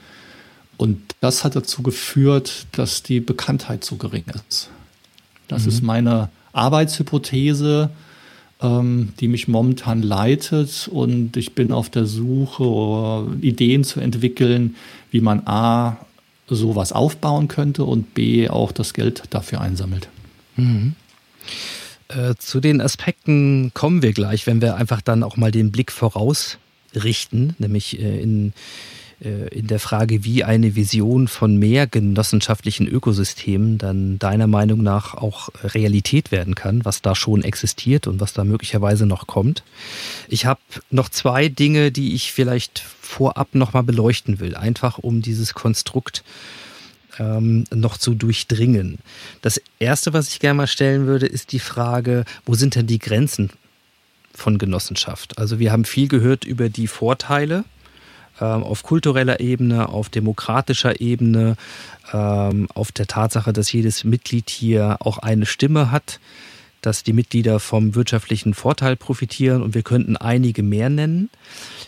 [0.79, 4.71] Und das hat dazu geführt, dass die Bekanntheit so gering ist.
[5.49, 5.69] Das mhm.
[5.69, 7.91] ist meine Arbeitshypothese,
[8.63, 10.89] ähm, die mich momentan leitet.
[10.89, 14.77] Und ich bin auf der Suche, Ideen zu entwickeln,
[15.11, 15.99] wie man A,
[16.49, 20.09] sowas aufbauen könnte und B, auch das Geld dafür einsammelt.
[20.57, 20.95] Mhm.
[22.09, 25.91] Äh, zu den Aspekten kommen wir gleich, wenn wir einfach dann auch mal den Blick
[25.91, 28.53] vorausrichten, nämlich äh, in,
[29.23, 35.15] äh, in der Frage, wie eine Vision von mehr genossenschaftlichen Ökosystemen dann deiner Meinung nach
[35.15, 39.63] auch Realität werden kann, was da schon existiert und was da möglicherweise noch kommt.
[40.29, 45.55] Ich habe noch zwei Dinge, die ich vielleicht vorab nochmal beleuchten will, einfach um dieses
[45.55, 46.64] Konstrukt äh,
[47.19, 48.99] ähm, noch zu durchdringen.
[49.43, 52.99] Das Erste, was ich gerne mal stellen würde, ist die Frage, wo sind denn die
[52.99, 53.51] Grenzen
[54.35, 55.39] von Genossenschaft?
[55.39, 57.65] Also wir haben viel gehört über die Vorteile
[58.41, 61.57] ähm, auf kultureller Ebene, auf demokratischer Ebene,
[62.13, 66.21] ähm, auf der Tatsache, dass jedes Mitglied hier auch eine Stimme hat
[66.85, 71.31] dass die Mitglieder vom wirtschaftlichen Vorteil profitieren und wir könnten einige mehr nennen.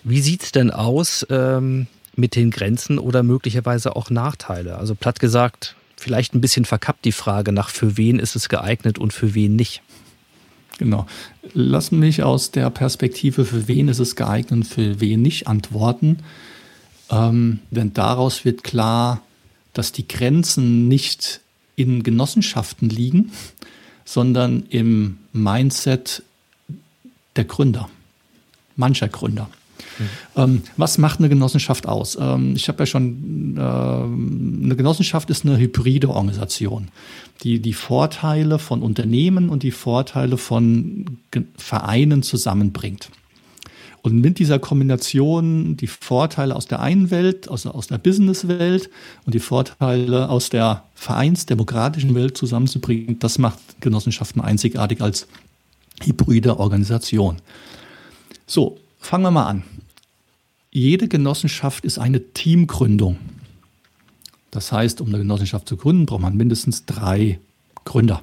[0.05, 1.87] Wie sieht es denn aus ähm,
[2.17, 4.79] mit den Grenzen oder möglicherweise auch Nachteile?
[4.79, 8.99] Also platt gesagt, vielleicht ein bisschen verkappt die Frage nach, für wen ist es geeignet
[8.99, 9.83] und für wen nicht.
[10.79, 11.07] Genau.
[11.55, 16.19] Lass mich aus der Perspektive, für wen ist es geeignet und für wen nicht antworten.
[17.11, 19.23] Ähm, denn daraus wird klar,
[19.73, 21.41] dass die Grenzen nicht
[21.77, 23.33] in Genossenschaften liegen,
[24.05, 26.23] sondern im Mindset
[27.37, 27.89] der Gründer,
[28.77, 29.49] mancher Gründer.
[30.35, 30.63] Mhm.
[30.77, 32.17] was macht eine Genossenschaft aus?
[32.21, 36.89] Ähm, ich habe ja schon, äh, eine Genossenschaft ist eine hybride Organisation,
[37.43, 41.19] die die Vorteile von Unternehmen und die Vorteile von
[41.57, 43.11] Vereinen zusammenbringt.
[44.07, 48.89] Und mit dieser Kombination die Vorteile aus der einen Welt, aus, aus der Businesswelt
[49.25, 55.27] und die Vorteile aus der vereinsdemokratischen Welt zusammenzubringen, das macht Genossenschaften einzigartig als
[56.05, 57.39] hybride Organisation.
[58.47, 59.65] So, fangen wir mal an
[60.77, 63.17] jede Genossenschaft ist eine Teamgründung.
[64.51, 67.41] Das heißt, um eine Genossenschaft zu gründen, braucht man mindestens drei
[67.85, 68.23] Gründer.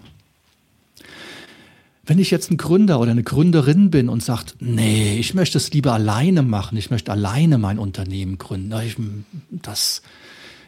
[2.06, 5.72] Wenn ich jetzt ein Gründer oder eine Gründerin bin und sagt, nee, ich möchte es
[5.74, 8.97] lieber alleine machen, ich möchte alleine mein Unternehmen gründen, ich,
[9.49, 10.01] das,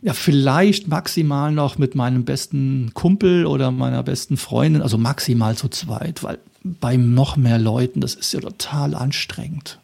[0.01, 5.67] ja, vielleicht maximal noch mit meinem besten Kumpel oder meiner besten Freundin, also maximal zu
[5.67, 9.77] zweit, weil bei noch mehr Leuten, das ist ja total anstrengend,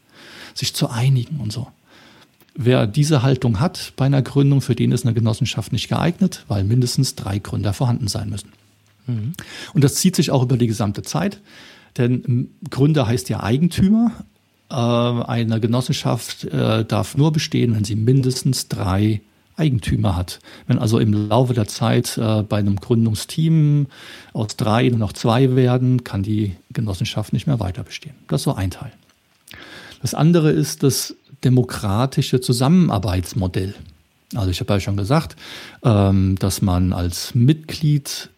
[0.55, 1.67] sich zu einigen und so.
[2.53, 6.63] Wer diese Haltung hat bei einer Gründung, für den ist eine Genossenschaft nicht geeignet, weil
[6.63, 8.51] mindestens drei Gründer vorhanden sein müssen.
[9.07, 9.33] Mhm.
[9.73, 11.39] Und das zieht sich auch über die gesamte Zeit,
[11.97, 14.11] denn Gründer heißt ja Eigentümer.
[14.69, 19.21] Äh, eine Genossenschaft äh, darf nur bestehen, wenn sie mindestens drei
[19.55, 20.39] Eigentümer hat.
[20.67, 23.87] Wenn also im Laufe der Zeit äh, bei einem Gründungsteam
[24.33, 28.15] aus drei nur noch zwei werden, kann die Genossenschaft nicht mehr weiter bestehen.
[28.27, 28.91] Das ist so ein Teil.
[30.01, 33.75] Das andere ist das demokratische Zusammenarbeitsmodell.
[34.35, 35.35] Also ich habe ja schon gesagt,
[35.83, 38.29] ähm, dass man als Mitglied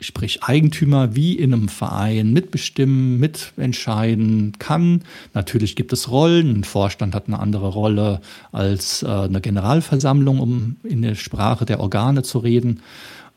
[0.00, 5.02] sprich Eigentümer wie in einem Verein mitbestimmen, mitentscheiden kann.
[5.32, 6.50] Natürlich gibt es Rollen.
[6.50, 8.20] Ein Vorstand hat eine andere Rolle
[8.52, 12.80] als äh, eine Generalversammlung, um in der Sprache der Organe zu reden.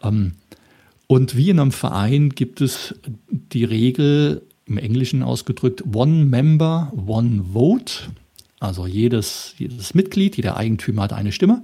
[0.04, 0.34] Ähm,
[1.08, 2.96] und wie in einem Verein gibt es
[3.30, 8.10] die Regel, im Englischen ausgedrückt, One Member, One Vote.
[8.60, 11.64] Also jedes, jedes Mitglied, jeder Eigentümer hat eine Stimme.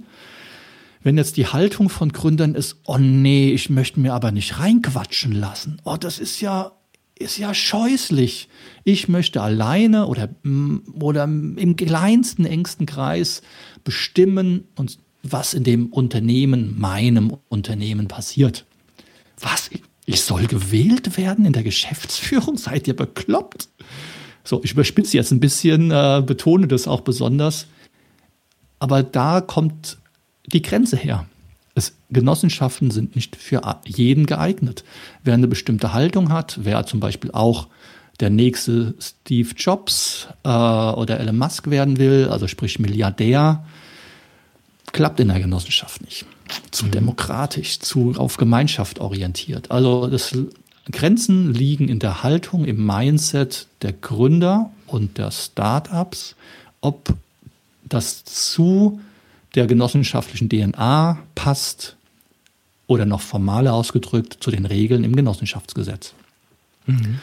[1.02, 5.32] Wenn jetzt die Haltung von Gründern ist, oh nee, ich möchte mir aber nicht reinquatschen
[5.32, 5.76] lassen.
[5.84, 6.72] Oh, das ist ja,
[7.18, 8.48] ist ja scheußlich.
[8.84, 13.42] Ich möchte alleine oder, mm, oder im kleinsten, engsten Kreis
[13.82, 18.64] bestimmen und was in dem Unternehmen, meinem Unternehmen passiert.
[19.40, 19.70] Was?
[20.06, 22.56] Ich soll gewählt werden in der Geschäftsführung?
[22.56, 23.68] Seid ihr bekloppt?
[24.44, 27.66] So, ich überspitze jetzt ein bisschen, äh, betone das auch besonders.
[28.78, 29.96] Aber da kommt
[30.46, 31.26] die Grenze her.
[31.74, 34.84] Es, Genossenschaften sind nicht für jeden geeignet.
[35.24, 37.68] Wer eine bestimmte Haltung hat, wer zum Beispiel auch
[38.20, 43.64] der nächste Steve Jobs äh, oder Elon Musk werden will, also sprich Milliardär,
[44.92, 46.26] klappt in der Genossenschaft nicht.
[46.70, 46.90] Zu mhm.
[46.92, 49.70] demokratisch, zu auf Gemeinschaft orientiert.
[49.70, 50.36] Also das
[50.90, 56.36] Grenzen liegen in der Haltung, im Mindset der Gründer und der Startups,
[56.80, 57.14] ob
[57.84, 59.00] das zu
[59.54, 61.96] der genossenschaftlichen DNA passt
[62.86, 66.12] oder noch formaler ausgedrückt zu den Regeln im Genossenschaftsgesetz.
[66.86, 67.20] Mhm.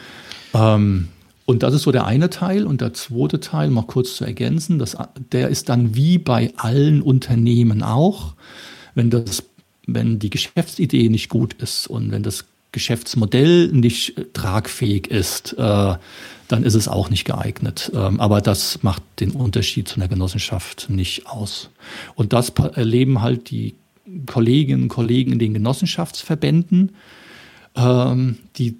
[0.54, 1.08] Ähm,
[1.44, 2.64] und das ist so der eine Teil.
[2.66, 4.96] Und der zweite Teil, mal kurz zu ergänzen, das,
[5.32, 8.34] der ist dann wie bei allen Unternehmen auch,
[8.94, 9.44] wenn, das,
[9.86, 15.94] wenn die Geschäftsidee nicht gut ist und wenn das Geschäftsmodell nicht tragfähig ist, äh,
[16.48, 17.92] dann ist es auch nicht geeignet.
[17.94, 21.70] Ähm, aber das macht den Unterschied zu einer Genossenschaft nicht aus.
[22.14, 23.74] Und das erleben halt die
[24.26, 26.94] Kolleginnen und Kollegen in den Genossenschaftsverbänden,
[27.76, 28.76] ähm, die,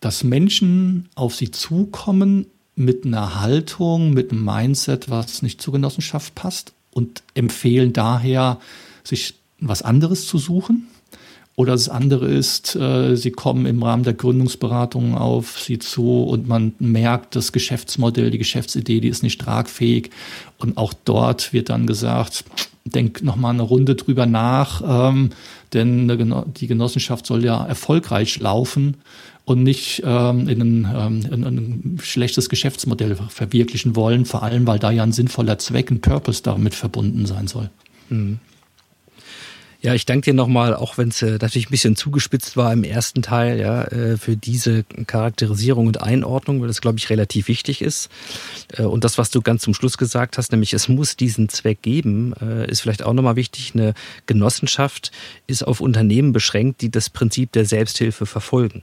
[0.00, 6.34] dass Menschen auf sie zukommen mit einer Haltung, mit einem Mindset, was nicht zur Genossenschaft
[6.34, 8.60] passt und empfehlen daher,
[9.04, 10.86] sich was anderes zu suchen
[11.56, 16.48] oder das andere ist, äh, sie kommen im Rahmen der Gründungsberatung auf sie zu und
[16.48, 20.10] man merkt, das Geschäftsmodell, die Geschäftsidee, die ist nicht tragfähig.
[20.58, 22.44] Und auch dort wird dann gesagt,
[22.84, 25.30] denk noch mal eine Runde drüber nach, ähm,
[25.72, 26.08] denn
[26.56, 28.96] die Genossenschaft soll ja erfolgreich laufen
[29.44, 34.78] und nicht ähm, in, ein, ähm, in, ein, schlechtes Geschäftsmodell verwirklichen wollen, vor allem weil
[34.78, 37.70] da ja ein sinnvoller Zweck, ein Purpose damit verbunden sein soll.
[38.08, 38.38] Mhm.
[39.82, 42.84] Ja, ich danke dir nochmal, auch wenn es äh, natürlich ein bisschen zugespitzt war im
[42.84, 47.80] ersten Teil, ja, äh, für diese Charakterisierung und Einordnung, weil das, glaube ich, relativ wichtig
[47.80, 48.10] ist.
[48.76, 51.80] Äh, und das, was du ganz zum Schluss gesagt hast, nämlich es muss diesen Zweck
[51.80, 53.72] geben, äh, ist vielleicht auch nochmal wichtig.
[53.72, 53.94] Eine
[54.26, 55.12] Genossenschaft
[55.46, 58.82] ist auf Unternehmen beschränkt, die das Prinzip der Selbsthilfe verfolgen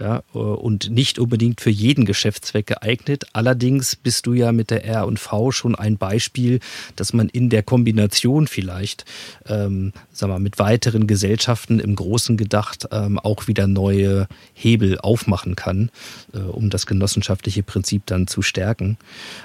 [0.00, 3.26] ja, und nicht unbedingt für jeden Geschäftszweck geeignet.
[3.32, 6.60] Allerdings bist du ja mit der R&V schon ein Beispiel,
[6.96, 9.04] dass man in der Kombination vielleicht,
[9.46, 15.56] ähm, sag mal, mit weiteren Gesellschaften im Großen gedacht ähm, auch wieder neue Hebel aufmachen
[15.56, 15.90] kann,
[16.32, 18.98] äh, um das genossenschaftliche Prinzip dann zu stärken.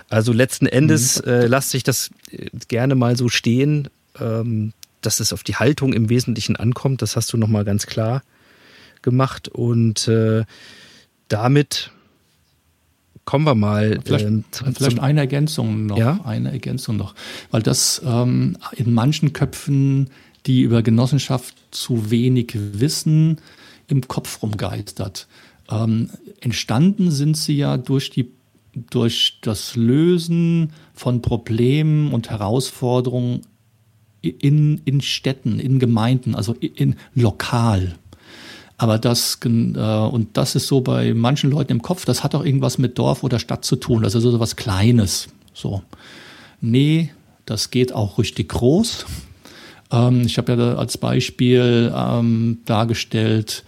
[0.10, 1.32] Also letzten Endes mhm.
[1.32, 3.90] äh, lasst sich das äh, gerne mal so stehen,
[4.20, 7.02] ähm, dass es auf die Haltung im Wesentlichen ankommt.
[7.02, 8.22] Das hast du nochmal ganz klar
[9.04, 10.44] gemacht und äh,
[11.28, 11.92] damit
[13.26, 14.00] kommen wir mal.
[14.04, 15.98] Vielleicht, äh, zum, vielleicht eine Ergänzung noch.
[15.98, 16.20] Ja?
[16.24, 17.16] Eine Ergänzung noch.
[17.52, 20.10] Weil das ähm, in manchen Köpfen,
[20.46, 23.38] die über Genossenschaft zu wenig wissen,
[23.88, 25.28] im Kopf rumgeistert.
[25.70, 26.10] Ähm,
[26.42, 28.32] entstanden sind sie ja durch die
[28.90, 33.42] durch das Lösen von Problemen und Herausforderungen
[34.22, 37.96] in, in Städten, in Gemeinden, also in, in lokal.
[38.84, 42.44] Aber das, äh, und das ist so bei manchen Leuten im Kopf, das hat auch
[42.44, 44.04] irgendwas mit Dorf oder Stadt zu tun.
[44.04, 45.30] Das ist so was Kleines.
[45.54, 45.84] So.
[46.60, 47.14] Nee,
[47.46, 49.06] das geht auch richtig groß.
[49.90, 53.64] Ähm, ich habe ja als Beispiel ähm, dargestellt,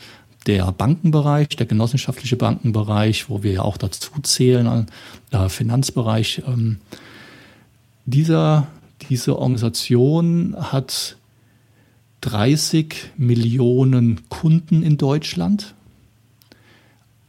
[0.47, 4.87] der Bankenbereich, der genossenschaftliche Bankenbereich, wo wir ja auch dazu zählen,
[5.31, 6.43] äh, Finanzbereich.
[6.45, 6.79] Ähm,
[8.05, 8.67] dieser,
[9.09, 11.15] diese Organisation hat
[12.25, 15.75] 30 Millionen Kunden in Deutschland,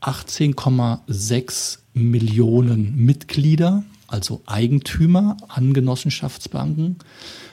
[0.00, 6.96] 18,6 Millionen Mitglieder, also Eigentümer an Genossenschaftsbanken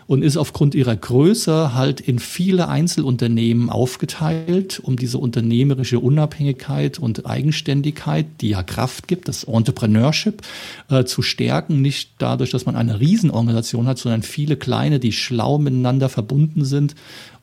[0.07, 7.25] und ist aufgrund ihrer Größe halt in viele Einzelunternehmen aufgeteilt, um diese unternehmerische Unabhängigkeit und
[7.25, 10.41] Eigenständigkeit, die ja Kraft gibt, das Entrepreneurship,
[10.89, 11.81] äh, zu stärken.
[11.81, 16.95] Nicht dadurch, dass man eine Riesenorganisation hat, sondern viele kleine, die schlau miteinander verbunden sind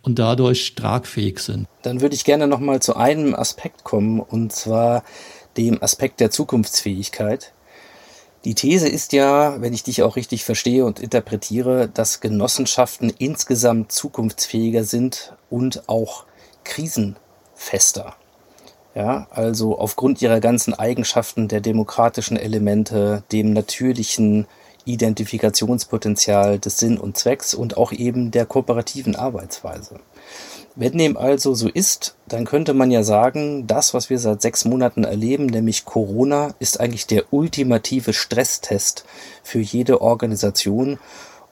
[0.03, 1.67] und dadurch tragfähig sind.
[1.83, 5.05] Dann würde ich gerne noch mal zu einem Aspekt kommen, und zwar
[5.57, 7.53] dem Aspekt der Zukunftsfähigkeit.
[8.45, 13.93] Die These ist ja, wenn ich dich auch richtig verstehe und interpretiere, dass Genossenschaften insgesamt
[13.93, 16.25] zukunftsfähiger sind und auch
[16.65, 18.17] krisenfester.
[18.95, 24.47] Ja, also aufgrund ihrer ganzen Eigenschaften der demokratischen Elemente, dem natürlichen
[24.85, 30.01] Identifikationspotenzial des Sinn und Zwecks und auch eben der kooperativen Arbeitsweise.
[30.77, 34.65] Wenn dem also so ist, dann könnte man ja sagen, das, was wir seit sechs
[34.65, 39.05] Monaten erleben, nämlich Corona, ist eigentlich der ultimative Stresstest
[39.43, 40.99] für jede Organisation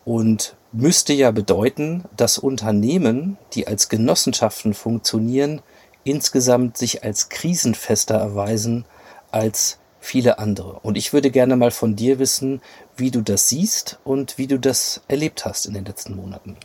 [0.05, 5.62] und müsste ja bedeuten, dass Unternehmen, die als Genossenschaften funktionieren,
[6.05, 8.85] insgesamt sich als krisenfester erweisen
[9.31, 10.80] als viele andere.
[10.80, 12.61] Und ich würde gerne mal von dir wissen,
[12.96, 16.56] wie du das siehst und wie du das erlebt hast in den letzten Monaten.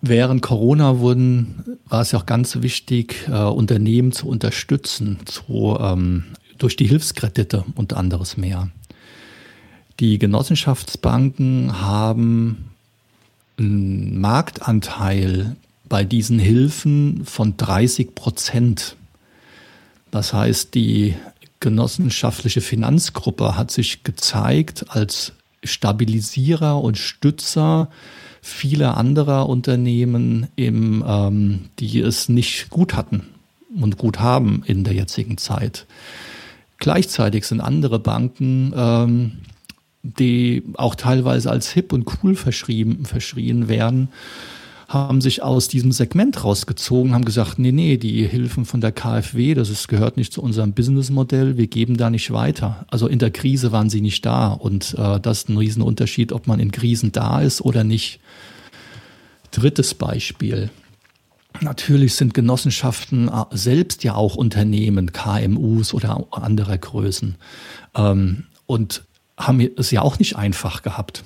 [0.00, 6.24] Während Corona wurden, war es ja auch ganz wichtig, äh, Unternehmen zu unterstützen, zu, ähm,
[6.58, 8.68] durch die Hilfskredite und anderes mehr.
[9.98, 12.70] Die Genossenschaftsbanken haben
[13.58, 15.56] einen Marktanteil
[15.88, 18.96] bei diesen Hilfen von 30 Prozent.
[20.12, 21.14] Das heißt, die
[21.60, 25.32] genossenschaftliche Finanzgruppe hat sich gezeigt als
[25.64, 27.88] Stabilisierer und Stützer
[28.40, 33.22] viele anderer Unternehmen, im, ähm, die es nicht gut hatten
[33.80, 35.86] und gut haben in der jetzigen Zeit.
[36.78, 39.32] Gleichzeitig sind andere Banken, ähm,
[40.02, 44.08] die auch teilweise als hip und cool verschrieben, verschrien werden,
[44.88, 49.54] haben sich aus diesem Segment rausgezogen, haben gesagt, nee, nee, die Hilfen von der KfW,
[49.54, 52.86] das ist, gehört nicht zu unserem Businessmodell, wir geben da nicht weiter.
[52.88, 56.46] Also in der Krise waren sie nicht da und äh, das ist ein Riesenunterschied, ob
[56.46, 58.20] man in Krisen da ist oder nicht.
[59.50, 60.70] Drittes Beispiel.
[61.60, 67.34] Natürlich sind Genossenschaften äh, selbst ja auch Unternehmen, KMUs oder anderer Größen
[67.96, 69.02] ähm, und
[69.36, 71.24] haben es ja auch nicht einfach gehabt.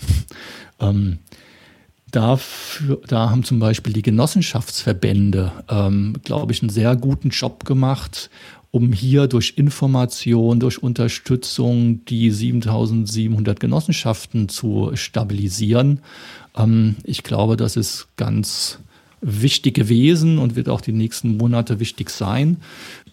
[0.81, 1.19] Ähm,
[2.11, 8.31] Dafür, da haben zum Beispiel die Genossenschaftsverbände, ähm, glaube ich, einen sehr guten Job gemacht,
[8.71, 16.01] um hier durch Information, durch Unterstützung die 7700 Genossenschaften zu stabilisieren.
[16.57, 18.79] Ähm, ich glaube, das ist ganz
[19.21, 22.59] wichtig gewesen und wird auch die nächsten Monate wichtig sein.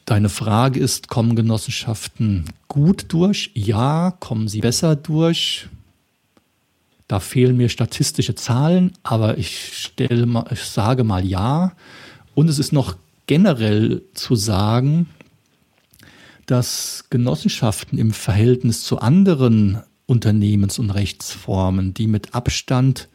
[0.05, 3.51] Deine Frage ist, kommen Genossenschaften gut durch?
[3.53, 5.67] Ja, kommen sie besser durch?
[7.07, 11.73] Da fehlen mir statistische Zahlen, aber ich stelle mal, ich sage mal ja.
[12.35, 12.97] Und es ist noch
[13.27, 15.07] generell zu sagen,
[16.45, 23.09] dass Genossenschaften im Verhältnis zu anderen Unternehmens- und Rechtsformen, die mit Abstand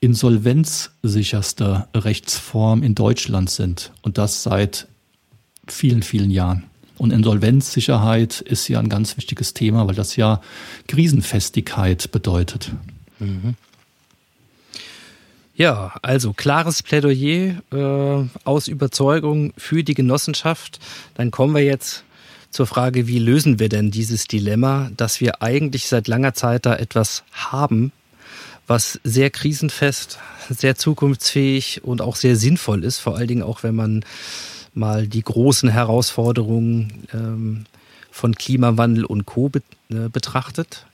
[0.00, 3.92] insolvenzsicherste Rechtsform in Deutschland sind.
[4.02, 4.88] Und das seit
[5.68, 6.64] vielen, vielen Jahren.
[6.96, 10.40] Und Insolvenzsicherheit ist ja ein ganz wichtiges Thema, weil das ja
[10.86, 12.72] Krisenfestigkeit bedeutet.
[13.20, 13.54] Mhm.
[15.54, 20.80] Ja, also klares Plädoyer äh, aus Überzeugung für die Genossenschaft.
[21.14, 22.04] Dann kommen wir jetzt
[22.50, 26.74] zur Frage, wie lösen wir denn dieses Dilemma, dass wir eigentlich seit langer Zeit da
[26.74, 27.92] etwas haben,
[28.66, 30.18] was sehr krisenfest,
[30.48, 34.04] sehr zukunftsfähig und auch sehr sinnvoll ist, vor allen Dingen auch wenn man
[34.72, 37.66] mal die großen Herausforderungen ähm,
[38.10, 39.50] von Klimawandel und Co.
[39.90, 40.86] Äh, betrachtet.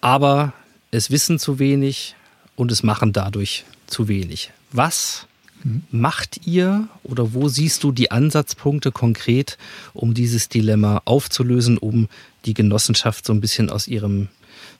[0.00, 0.52] Aber
[0.90, 2.14] es wissen zu wenig
[2.54, 4.50] und es machen dadurch zu wenig.
[4.72, 5.26] Was
[5.62, 5.82] mhm.
[5.90, 9.58] macht ihr oder wo siehst du die Ansatzpunkte konkret,
[9.94, 12.08] um dieses Dilemma aufzulösen, um
[12.44, 14.28] die Genossenschaft so ein bisschen aus ihrem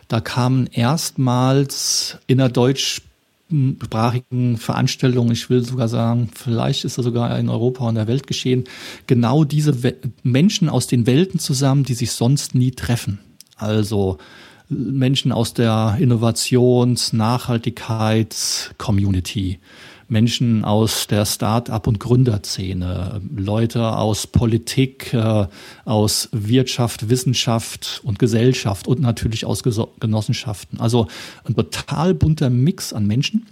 [0.09, 7.39] Da kamen erstmals in der deutschsprachigen Veranstaltung, ich will sogar sagen, vielleicht ist das sogar
[7.39, 8.65] in Europa und der Welt geschehen,
[9.07, 13.19] genau diese We Menschen aus den Welten zusammen, die sich sonst nie treffen.
[13.57, 14.17] Also
[14.71, 19.59] Menschen aus der Innovations-, Nachhaltigkeits-Community,
[20.09, 25.47] Menschen aus der Start-up- und Gründerszene, Leute aus Politik, äh,
[25.85, 30.81] aus Wirtschaft, Wissenschaft und Gesellschaft und natürlich aus Genossenschaften.
[30.81, 31.09] Also
[31.45, 33.47] ein total bunter Mix an Menschen.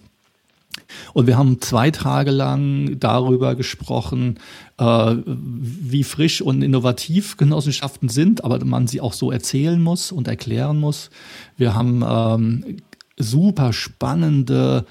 [1.13, 4.39] Und wir haben zwei Tage lang darüber gesprochen,
[4.79, 10.29] äh, wie frisch und innovativ Genossenschaften sind, aber man sie auch so erzählen muss und
[10.29, 11.11] erklären muss.
[11.57, 12.77] Wir haben ähm,
[13.19, 14.87] super spannende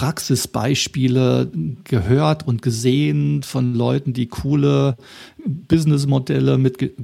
[0.00, 1.52] Praxisbeispiele
[1.84, 4.96] gehört und gesehen von Leuten, die coole
[5.46, 6.98] Businessmodelle mit,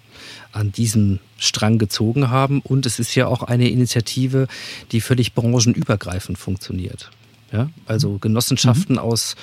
[0.52, 2.62] an diesem Strang gezogen haben.
[2.62, 4.48] Und es ist ja auch eine Initiative,
[4.92, 7.12] die völlig branchenübergreifend funktioniert.
[7.56, 7.70] Ja?
[7.86, 9.02] Also Genossenschaften mhm.
[9.02, 9.36] aus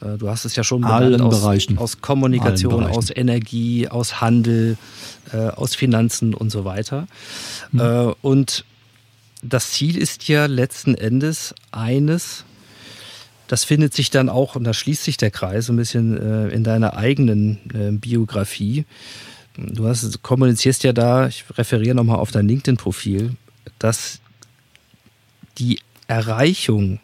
[0.00, 1.78] äh, du hast es ja schon benannt, aus, Bereichen.
[1.78, 4.76] aus Kommunikation, aus Energie, aus Handel,
[5.32, 7.06] äh, aus Finanzen und so weiter.
[7.72, 7.80] Mhm.
[7.80, 8.64] Äh, und
[9.42, 12.44] das Ziel ist ja letzten Endes eines,
[13.48, 16.64] das findet sich dann auch, und da schließt sich der Kreis ein bisschen äh, in
[16.64, 18.84] deiner eigenen äh, Biografie.
[19.56, 23.36] Du hast, kommunizierst ja da, ich referiere nochmal auf dein LinkedIn-Profil,
[23.78, 24.20] dass
[25.58, 27.00] die Erreichung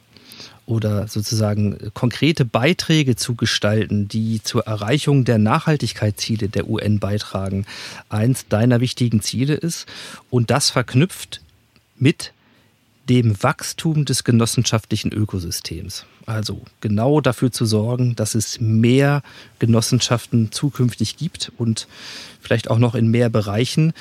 [0.67, 7.67] oder sozusagen konkrete Beiträge zu gestalten, die zur Erreichung der Nachhaltigkeitsziele der UN beitragen,
[8.09, 9.87] eins deiner wichtigen Ziele ist
[10.31, 11.41] und das verknüpft
[11.97, 12.33] mit
[13.09, 16.07] dem Wachstum des genossenschaftlichen Ökosystems.
[16.25, 19.23] Also genau dafür zu sorgen, dass es mehr
[19.59, 21.89] Genossenschaften zukünftig gibt und
[22.41, 23.93] vielleicht auch noch in mehr Bereichen.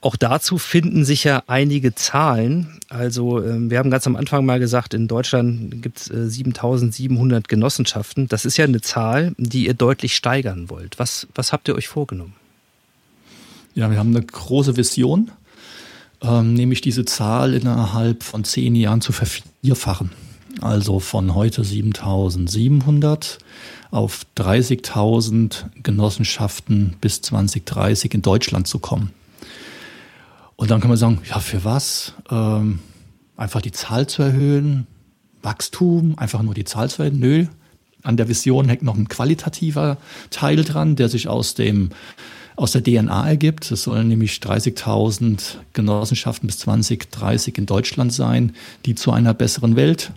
[0.00, 2.78] Auch dazu finden sich ja einige Zahlen.
[2.88, 8.28] Also ähm, wir haben ganz am Anfang mal gesagt, in Deutschland gibt es 7700 Genossenschaften.
[8.28, 11.00] Das ist ja eine Zahl, die ihr deutlich steigern wollt.
[11.00, 12.34] Was, was habt ihr euch vorgenommen?
[13.74, 15.32] Ja, wir haben eine große Vision,
[16.22, 20.12] ähm, nämlich diese Zahl innerhalb von zehn Jahren zu vervierfachen.
[20.60, 23.38] Also von heute 7700
[23.90, 29.12] auf 30.000 Genossenschaften bis 2030 in Deutschland zu kommen.
[30.58, 32.14] Und dann kann man sagen, ja, für was?
[32.30, 32.80] Ähm,
[33.36, 34.88] einfach die Zahl zu erhöhen,
[35.40, 37.20] Wachstum, einfach nur die Zahl zu erhöhen?
[37.20, 37.46] Nö.
[38.02, 39.98] An der Vision hängt noch ein qualitativer
[40.30, 41.90] Teil dran, der sich aus dem
[42.56, 43.70] aus der DNA ergibt.
[43.70, 48.52] Es sollen nämlich 30.000 Genossenschaften bis 2030 in Deutschland sein,
[48.84, 50.10] die zu einer besseren Welt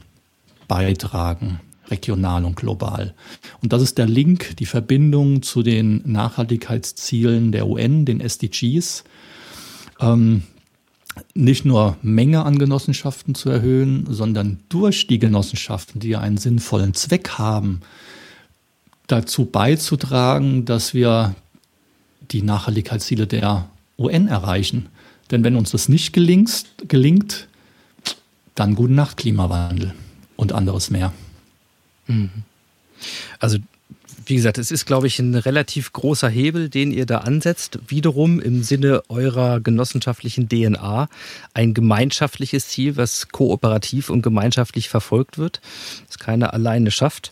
[0.67, 1.59] beitragen,
[1.91, 3.13] regional und global.
[3.61, 9.03] Und das ist der Link, die Verbindung zu den Nachhaltigkeitszielen der UN, den SDGs,
[10.01, 10.43] ähm,
[11.33, 16.93] nicht nur Menge an Genossenschaften zu erhöhen, sondern durch die Genossenschaften, die ja einen sinnvollen
[16.93, 17.81] Zweck haben,
[19.07, 21.35] dazu beizutragen, dass wir
[22.31, 24.87] die Nachhaltigkeitsziele der UN erreichen.
[25.31, 27.47] Denn wenn uns das nicht gelingt, gelingt
[28.55, 29.93] dann gute Nacht Klimawandel
[30.37, 31.13] und anderes mehr.
[32.07, 32.29] Mhm.
[33.39, 33.57] Also
[34.25, 37.79] wie gesagt, es ist, glaube ich, ein relativ großer Hebel, den ihr da ansetzt.
[37.87, 41.07] Wiederum im Sinne eurer genossenschaftlichen DNA
[41.53, 45.61] ein gemeinschaftliches Ziel, was kooperativ und gemeinschaftlich verfolgt wird,
[46.07, 47.31] das keiner alleine schafft.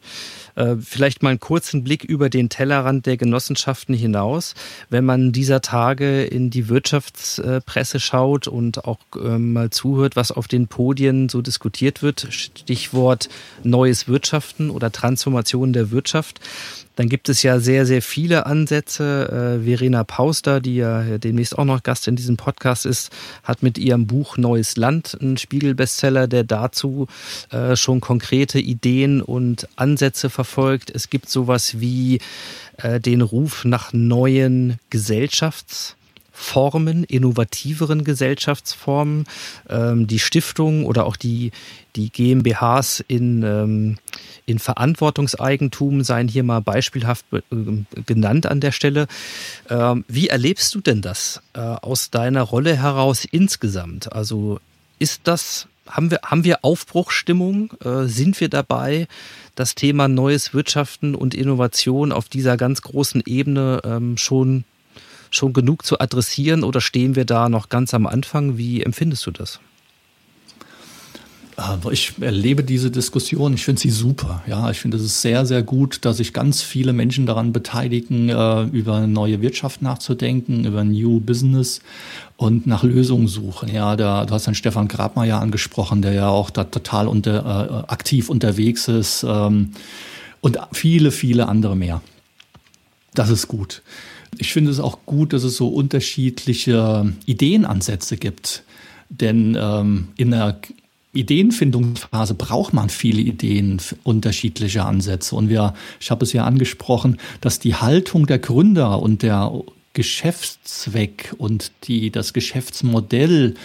[0.55, 4.55] Äh, vielleicht mal einen kurzen Blick über den Tellerrand der Genossenschaften hinaus.
[4.89, 10.47] Wenn man dieser Tage in die Wirtschaftspresse schaut und auch ähm, mal zuhört, was auf
[10.47, 13.29] den Podien so diskutiert wird, Stichwort
[13.63, 16.39] neues Wirtschaften oder Transformation der Wirtschaft,
[16.99, 19.59] dann gibt es ja sehr, sehr viele Ansätze.
[19.61, 23.09] Äh, Verena Pauster, die ja demnächst auch noch Gast in diesem Podcast ist,
[23.41, 27.07] hat mit ihrem Buch Neues Land einen Spiegel-Bestseller, der dazu
[27.51, 30.91] äh, schon konkrete Ideen und Ansätze verfolgt.
[30.93, 32.19] Es gibt sowas wie
[32.75, 35.95] äh, den Ruf nach neuen Gesellschafts-
[36.39, 39.25] Formen, innovativeren Gesellschaftsformen.
[39.69, 41.51] Ähm, die Stiftung oder auch die,
[41.97, 43.97] die GmbHs in, ähm,
[44.45, 47.41] in Verantwortungseigentum seien hier mal beispielhaft äh,
[48.05, 49.07] genannt an der Stelle.
[49.69, 54.13] Ähm, wie erlebst du denn das äh, aus deiner Rolle heraus insgesamt?
[54.13, 54.61] Also
[54.97, 57.73] ist das, haben wir, haben wir Aufbruchstimmung?
[57.83, 59.07] Äh, sind wir dabei,
[59.55, 64.63] das Thema neues Wirtschaften und Innovation auf dieser ganz großen Ebene ähm, schon
[65.31, 68.57] schon genug zu adressieren oder stehen wir da noch ganz am Anfang?
[68.57, 69.59] Wie empfindest du das?
[71.91, 74.43] Ich erlebe diese Diskussion, ich finde sie super.
[74.47, 78.29] Ja, ich finde es ist sehr, sehr gut, dass sich ganz viele Menschen daran beteiligen,
[78.29, 81.81] äh, über neue Wirtschaft nachzudenken, über New Business
[82.37, 83.69] und nach Lösungen suchen.
[83.73, 87.91] Ja, da, du hast dann Stefan Grabmeier angesprochen, der ja auch da total unter, äh,
[87.91, 89.71] aktiv unterwegs ist ähm,
[90.41, 92.01] und viele, viele andere mehr.
[93.15, 93.81] Das ist gut.
[94.37, 98.63] Ich finde es auch gut, dass es so unterschiedliche Ideenansätze gibt.
[99.09, 100.59] Denn ähm, in der
[101.13, 105.35] Ideenfindungsphase braucht man viele Ideen, unterschiedliche Ansätze.
[105.35, 109.51] Und wir, ich habe es ja angesprochen, dass die Haltung der Gründer und der
[109.93, 113.55] Geschäftszweck und die, das Geschäftsmodell,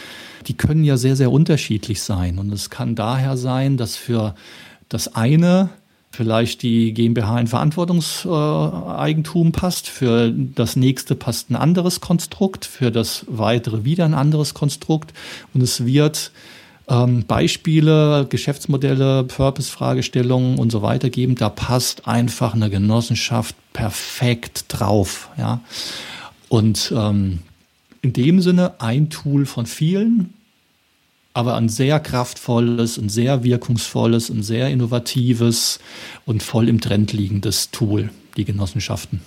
[0.47, 2.39] die können ja sehr, sehr unterschiedlich sein.
[2.39, 4.35] Und es kann daher sein, dass für
[4.89, 5.69] das eine
[6.15, 13.25] vielleicht die GmbH in Verantwortungseigentum passt, für das nächste passt ein anderes Konstrukt, für das
[13.29, 15.13] weitere wieder ein anderes Konstrukt
[15.53, 16.33] und es wird
[16.89, 21.35] ähm, Beispiele, Geschäftsmodelle, Purpose-Fragestellungen und so weiter geben.
[21.35, 25.31] Da passt einfach eine Genossenschaft perfekt drauf.
[25.39, 25.61] Ja?
[26.49, 27.41] Und ähm,
[28.03, 30.35] in dem Sinne ein Tool von vielen,
[31.35, 35.81] aber ein sehr kraftvolles, ein sehr wirkungsvolles, ein sehr innovatives
[36.25, 39.21] und voll im Trend liegendes Tool, die Genossenschaften.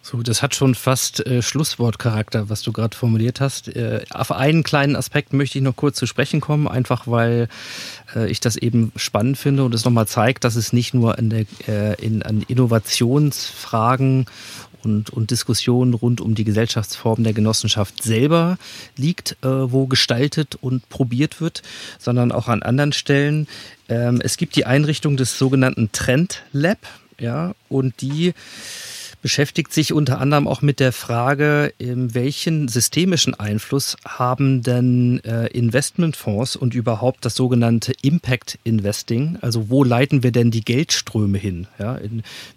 [0.00, 3.66] So, das hat schon fast äh, Schlusswortcharakter, was du gerade formuliert hast.
[3.74, 7.48] Äh, auf einen kleinen Aspekt möchte ich noch kurz zu sprechen kommen, einfach weil
[8.14, 11.30] äh, ich das eben spannend finde und es nochmal zeigt, dass es nicht nur in
[11.30, 14.26] der, äh, in, an Innovationsfragen
[14.86, 18.56] und, und Diskussionen rund um die Gesellschaftsform der Genossenschaft selber
[18.96, 21.62] liegt, äh, wo gestaltet und probiert wird,
[21.98, 23.48] sondern auch an anderen Stellen.
[23.88, 26.78] Ähm, es gibt die Einrichtung des sogenannten Trend Lab,
[27.18, 28.32] ja, und die
[29.22, 36.54] beschäftigt sich unter anderem auch mit der Frage, welchen systemischen Einfluss haben denn äh, Investmentfonds
[36.54, 39.36] und überhaupt das sogenannte Impact Investing?
[39.40, 41.66] Also wo leiten wir denn die Geldströme hin?
[41.80, 41.98] Ja,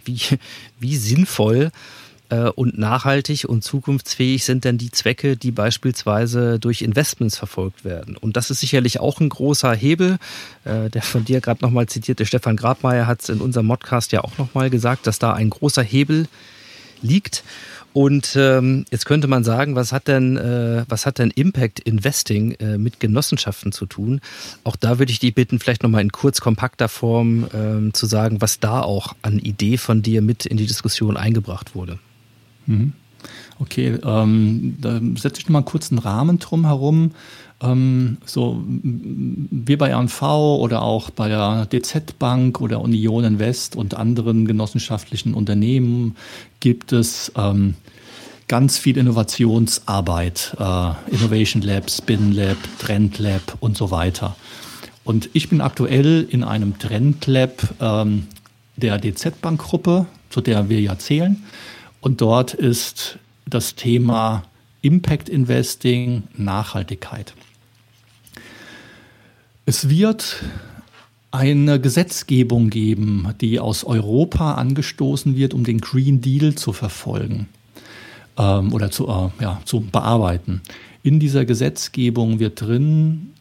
[0.05, 0.19] wie,
[0.79, 1.71] wie sinnvoll
[2.35, 8.17] und nachhaltig und zukunftsfähig sind denn die Zwecke, die beispielsweise durch Investments verfolgt werden.
[8.17, 10.17] Und das ist sicherlich auch ein großer Hebel.
[10.65, 14.23] Äh, der von dir gerade nochmal zitierte Stefan Grabmeier hat es in unserem Modcast ja
[14.23, 16.27] auch nochmal gesagt, dass da ein großer Hebel
[17.01, 17.43] liegt.
[17.91, 22.51] Und ähm, jetzt könnte man sagen, was hat denn, äh, was hat denn Impact Investing
[22.53, 24.21] äh, mit Genossenschaften zu tun?
[24.63, 28.41] Auch da würde ich dich bitten, vielleicht nochmal in kurz kompakter Form ähm, zu sagen,
[28.41, 31.97] was da auch an Idee von dir mit in die Diskussion eingebracht wurde.
[32.69, 32.93] Mhm.
[33.59, 37.11] Okay, ähm, da setze ich noch mal kurz einen Rahmen drum herum.
[37.61, 43.95] Ähm, so wie bei RNV oder auch bei der DZ Bank oder Union Invest und
[43.95, 46.15] anderen genossenschaftlichen Unternehmen
[46.61, 47.73] gibt es ähm,
[48.47, 54.37] ganz viel Innovationsarbeit, äh, Innovation Lab, Spin Lab, Trend Lab und so weiter.
[55.03, 58.27] Und ich bin aktuell in einem Trend Lab ähm,
[58.77, 61.43] der DZ Bank Gruppe, zu der wir ja zählen.
[62.01, 64.43] Und dort ist das Thema
[64.81, 67.33] Impact Investing, Nachhaltigkeit.
[69.65, 70.43] Es wird
[71.31, 77.47] eine Gesetzgebung geben, die aus Europa angestoßen wird, um den Green Deal zu verfolgen
[78.37, 80.61] ähm, oder zu, äh, ja, zu bearbeiten.
[81.03, 83.33] In dieser Gesetzgebung wird drin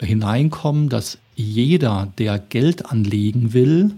[0.00, 3.92] hineinkommen, dass jeder, der Geld anlegen will,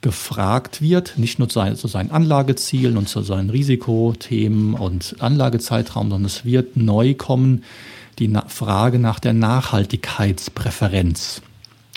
[0.00, 6.44] gefragt wird, nicht nur zu, seinen Anlagezielen und zu seinen Risikothemen und Anlagezeitraum, sondern es
[6.44, 7.64] wird neu kommen
[8.18, 11.40] die Frage nach der Nachhaltigkeitspräferenz.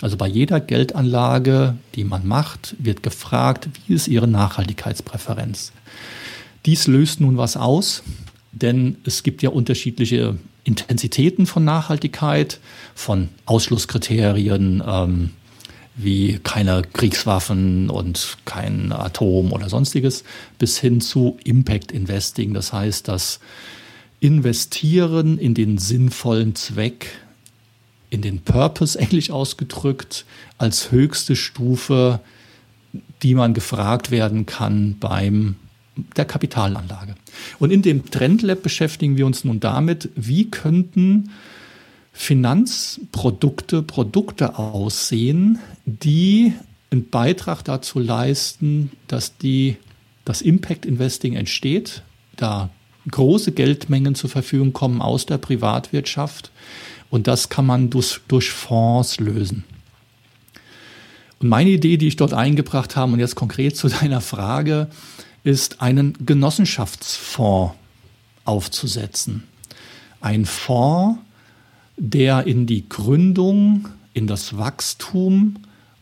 [0.01, 5.71] Also bei jeder Geldanlage, die man macht, wird gefragt, wie ist Ihre Nachhaltigkeitspräferenz.
[6.65, 8.01] Dies löst nun was aus,
[8.51, 12.59] denn es gibt ja unterschiedliche Intensitäten von Nachhaltigkeit,
[12.93, 15.31] von Ausschlusskriterien, ähm,
[15.95, 20.23] wie keine Kriegswaffen und kein Atom oder sonstiges,
[20.57, 22.53] bis hin zu Impact Investing.
[22.53, 23.39] Das heißt, das
[24.19, 27.07] Investieren in den sinnvollen Zweck,
[28.09, 30.25] in den Purpose englisch ausgedrückt,
[30.57, 32.19] als höchste Stufe,
[33.23, 35.55] die man gefragt werden kann beim
[36.15, 37.15] der Kapitalanlage.
[37.59, 41.31] Und in dem Trendlab beschäftigen wir uns nun damit, wie könnten
[42.13, 46.53] Finanzprodukte, Produkte aussehen, die
[46.91, 49.77] einen Beitrag dazu leisten, dass die,
[50.25, 52.03] das Impact Investing entsteht,
[52.35, 52.69] da
[53.09, 56.51] große Geldmengen zur Verfügung kommen aus der Privatwirtschaft
[57.09, 59.63] und das kann man durch, durch Fonds lösen.
[61.39, 64.87] Und meine Idee, die ich dort eingebracht habe, und jetzt konkret zu deiner Frage,
[65.43, 67.73] ist einen Genossenschaftsfonds
[68.45, 69.43] aufzusetzen.
[70.19, 71.19] Ein Fonds,
[71.97, 75.57] der in die Gründung, in das Wachstum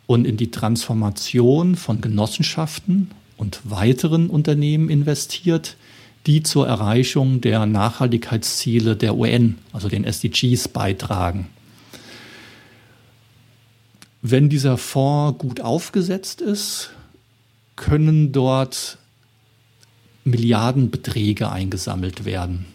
[0.09, 5.77] und in die Transformation von Genossenschaften und weiteren Unternehmen investiert,
[6.25, 11.47] die zur Erreichung der Nachhaltigkeitsziele der UN, also den SDGs, beitragen.
[14.23, 16.89] Wenn dieser Fonds gut aufgesetzt ist,
[17.75, 18.97] können dort
[20.23, 22.65] Milliardenbeträge eingesammelt werden.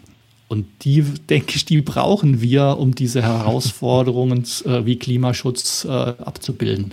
[0.47, 6.91] Und die, denke ich, die brauchen wir, um diese Herausforderungen äh, wie Klimaschutz äh, abzubilden.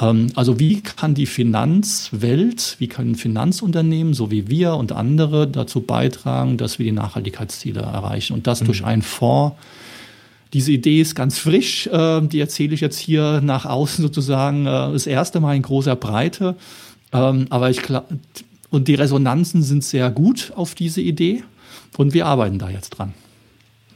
[0.00, 5.80] Ähm, also wie kann die Finanzwelt, wie können Finanzunternehmen, so wie wir und andere, dazu
[5.80, 8.34] beitragen, dass wir die Nachhaltigkeitsziele erreichen?
[8.34, 8.66] Und das mhm.
[8.66, 9.56] durch einen Fonds.
[10.52, 14.92] Diese Idee ist ganz frisch, äh, die erzähle ich jetzt hier nach außen sozusagen äh,
[14.92, 16.56] das erste Mal in großer Breite.
[17.12, 17.80] Ähm, aber ich
[18.70, 21.44] und die Resonanzen sind sehr gut auf diese Idee
[21.96, 23.14] und wir arbeiten da jetzt dran,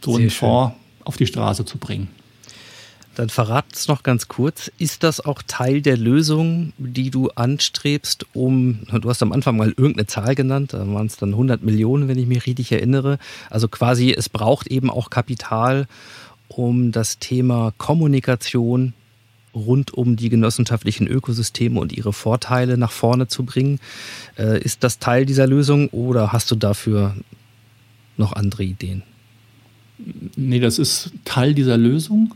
[0.05, 0.49] so sehr einen schön.
[0.49, 2.09] Fonds auf die Straße zu bringen.
[3.17, 4.71] Dann verrat es noch ganz kurz.
[4.77, 9.69] Ist das auch Teil der Lösung, die du anstrebst, um, du hast am Anfang mal
[9.69, 13.19] irgendeine Zahl genannt, da waren es dann 100 Millionen, wenn ich mich richtig erinnere.
[13.49, 15.87] Also quasi, es braucht eben auch Kapital,
[16.49, 18.93] um das Thema Kommunikation
[19.55, 23.81] rund um die genossenschaftlichen Ökosysteme und ihre Vorteile nach vorne zu bringen.
[24.37, 27.15] Äh, ist das Teil dieser Lösung oder hast du dafür
[28.17, 29.03] noch andere Ideen?
[30.37, 32.35] Nee, das ist Teil dieser Lösung.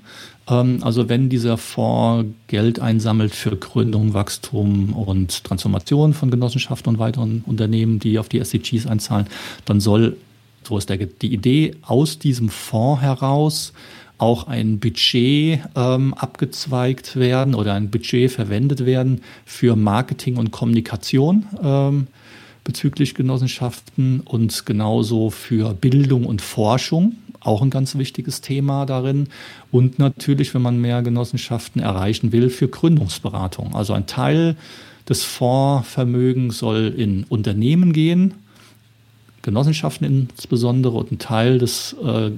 [0.49, 6.99] Ähm, also wenn dieser Fonds Geld einsammelt für Gründung, Wachstum und Transformation von Genossenschaften und
[6.99, 9.27] weiteren Unternehmen, die auf die SDGs einzahlen,
[9.65, 10.17] dann soll,
[10.67, 13.73] so ist der, die Idee, aus diesem Fonds heraus
[14.17, 21.47] auch ein Budget ähm, abgezweigt werden oder ein Budget verwendet werden für Marketing und Kommunikation
[21.63, 22.07] ähm,
[22.71, 29.27] bezüglich Genossenschaften und genauso für Bildung und Forschung auch ein ganz wichtiges Thema darin.
[29.73, 33.75] Und natürlich, wenn man mehr Genossenschaften erreichen will, für Gründungsberatung.
[33.75, 34.55] Also ein Teil
[35.09, 38.35] des Fondsvermögens soll in Unternehmen gehen,
[39.43, 42.31] Genossenschaften insbesondere, und ein Teil des äh,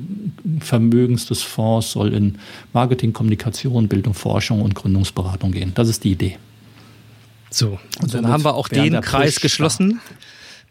[0.61, 2.37] Vermögens des Fonds soll in
[2.73, 5.73] Marketing, Kommunikation, Bildung, Forschung und Gründungsberatung gehen.
[5.75, 6.39] Das ist die Idee.
[7.53, 10.01] So, und dann haben wir auch den Kreis geschlossen.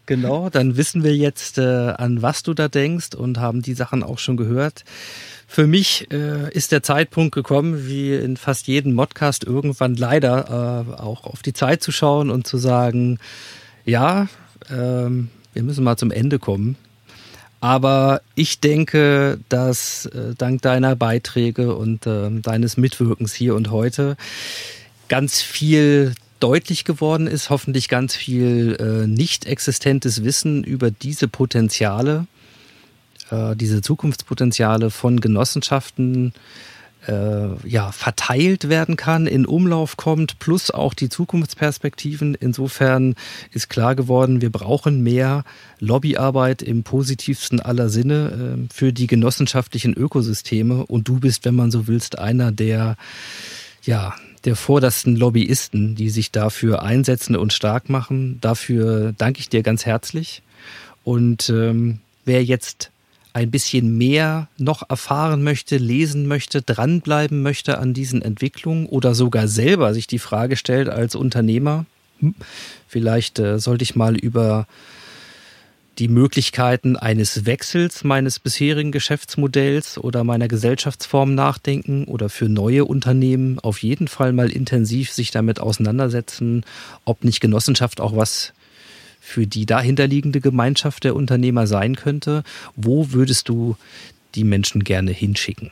[0.06, 4.02] Genau, dann wissen wir jetzt, äh, an was du da denkst und haben die Sachen
[4.02, 4.84] auch schon gehört.
[5.46, 11.00] Für mich äh, ist der Zeitpunkt gekommen, wie in fast jedem Modcast irgendwann leider äh,
[11.00, 13.20] auch auf die Zeit zu schauen und zu sagen,
[13.84, 14.26] ja,
[14.70, 16.76] ähm, wir müssen mal zum Ende kommen.
[17.60, 24.16] Aber ich denke, dass äh, dank deiner Beiträge und äh, deines Mitwirkens hier und heute
[25.08, 32.26] ganz viel deutlich geworden ist, hoffentlich ganz viel äh, nicht existentes Wissen über diese Potenziale,
[33.30, 36.32] äh, diese Zukunftspotenziale von Genossenschaften
[37.06, 42.34] äh, ja, verteilt werden kann, in Umlauf kommt, plus auch die Zukunftsperspektiven.
[42.34, 43.14] Insofern
[43.50, 45.44] ist klar geworden, wir brauchen mehr
[45.80, 50.86] Lobbyarbeit im positivsten aller Sinne äh, für die genossenschaftlichen Ökosysteme.
[50.86, 52.96] Und du bist, wenn man so willst, einer der
[53.82, 54.14] ja,
[54.44, 58.38] der vordersten Lobbyisten, die sich dafür einsetzen und stark machen.
[58.40, 60.42] Dafür danke ich dir ganz herzlich.
[61.04, 62.90] Und ähm, wer jetzt
[63.32, 69.48] ein bisschen mehr noch erfahren möchte, lesen möchte, dranbleiben möchte an diesen Entwicklungen oder sogar
[69.48, 71.86] selber sich die Frage stellt als Unternehmer,
[72.20, 72.34] hm,
[72.88, 74.66] vielleicht äh, sollte ich mal über
[75.98, 83.58] die Möglichkeiten eines Wechsels meines bisherigen Geschäftsmodells oder meiner Gesellschaftsform nachdenken oder für neue Unternehmen
[83.58, 86.64] auf jeden Fall mal intensiv sich damit auseinandersetzen,
[87.04, 88.54] ob nicht Genossenschaft auch was
[89.20, 92.42] für die dahinterliegende Gemeinschaft der Unternehmer sein könnte.
[92.74, 93.76] Wo würdest du
[94.34, 95.70] die Menschen gerne hinschicken?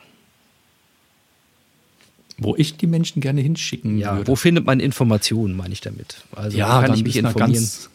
[2.43, 4.27] wo ich die Menschen gerne hinschicken Ja, würde.
[4.27, 6.23] wo findet man Informationen, meine ich damit?
[6.31, 7.53] Also wo kann ich mich informieren?
[7.53, 7.89] Ganz,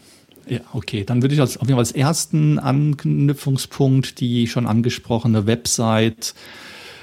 [0.48, 5.46] ja, okay, dann würde ich als, auf jeden Fall als ersten Anknüpfungspunkt die schon angesprochene
[5.46, 6.34] Website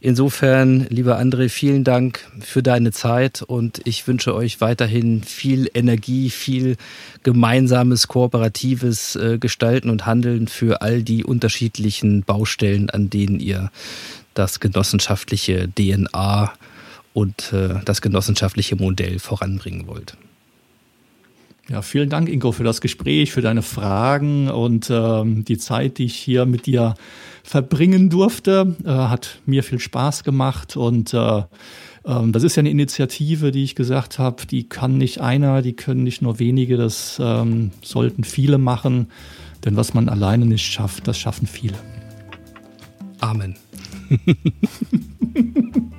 [0.00, 6.30] Insofern, lieber André, vielen Dank für deine Zeit und ich wünsche euch weiterhin viel Energie,
[6.30, 6.76] viel
[7.24, 13.72] gemeinsames, kooperatives äh, Gestalten und Handeln für all die unterschiedlichen Baustellen, an denen ihr
[14.34, 16.52] das genossenschaftliche DNA
[17.12, 20.16] und äh, das genossenschaftliche Modell voranbringen wollt.
[21.68, 26.04] Ja, vielen Dank, Ingo, für das Gespräch, für deine Fragen und ähm, die Zeit, die
[26.04, 26.94] ich hier mit dir
[27.48, 28.76] verbringen durfte.
[28.84, 31.42] Äh, hat mir viel Spaß gemacht und äh,
[32.04, 35.72] ähm, das ist ja eine Initiative, die ich gesagt habe, die kann nicht einer, die
[35.72, 39.08] können nicht nur wenige, das ähm, sollten viele machen,
[39.64, 41.78] denn was man alleine nicht schafft, das schaffen viele.
[43.20, 43.56] Amen.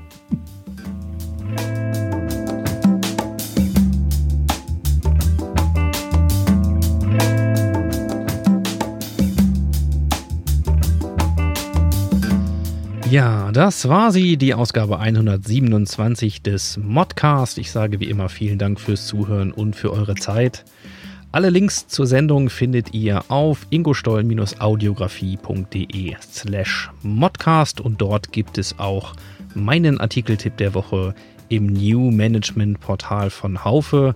[13.10, 17.58] Ja, das war sie, die Ausgabe 127 des Modcast.
[17.58, 20.64] Ich sage wie immer vielen Dank fürs Zuhören und für eure Zeit.
[21.32, 29.16] Alle Links zur Sendung findet ihr auf ingostoll-audiografie.de slash modcast und dort gibt es auch
[29.56, 31.16] meinen Artikeltipp der Woche
[31.50, 34.16] im New Management Portal von Haufe.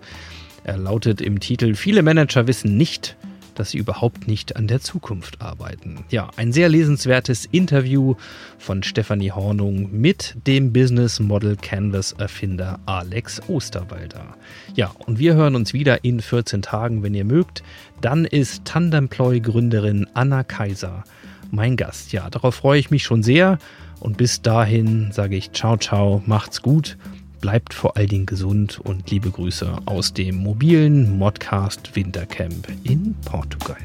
[0.65, 3.17] Er lautet im Titel Viele Manager wissen nicht,
[3.55, 6.05] dass sie überhaupt nicht an der Zukunft arbeiten.
[6.09, 8.15] Ja, ein sehr lesenswertes Interview
[8.57, 14.35] von Stefanie Hornung mit dem Business Model Canvas Erfinder Alex Osterwalder.
[14.75, 17.63] Ja, und wir hören uns wieder in 14 Tagen, wenn ihr mögt.
[18.01, 21.03] Dann ist Tandemploy Gründerin Anna Kaiser
[21.51, 22.11] mein Gast.
[22.11, 23.59] Ja, darauf freue ich mich schon sehr.
[23.99, 26.97] Und bis dahin sage ich ciao, ciao, macht's gut
[27.43, 33.75] Bleibt vor allen Dingen gesund und liebe Grüße aus dem mobilen Modcast Wintercamp in Portugal.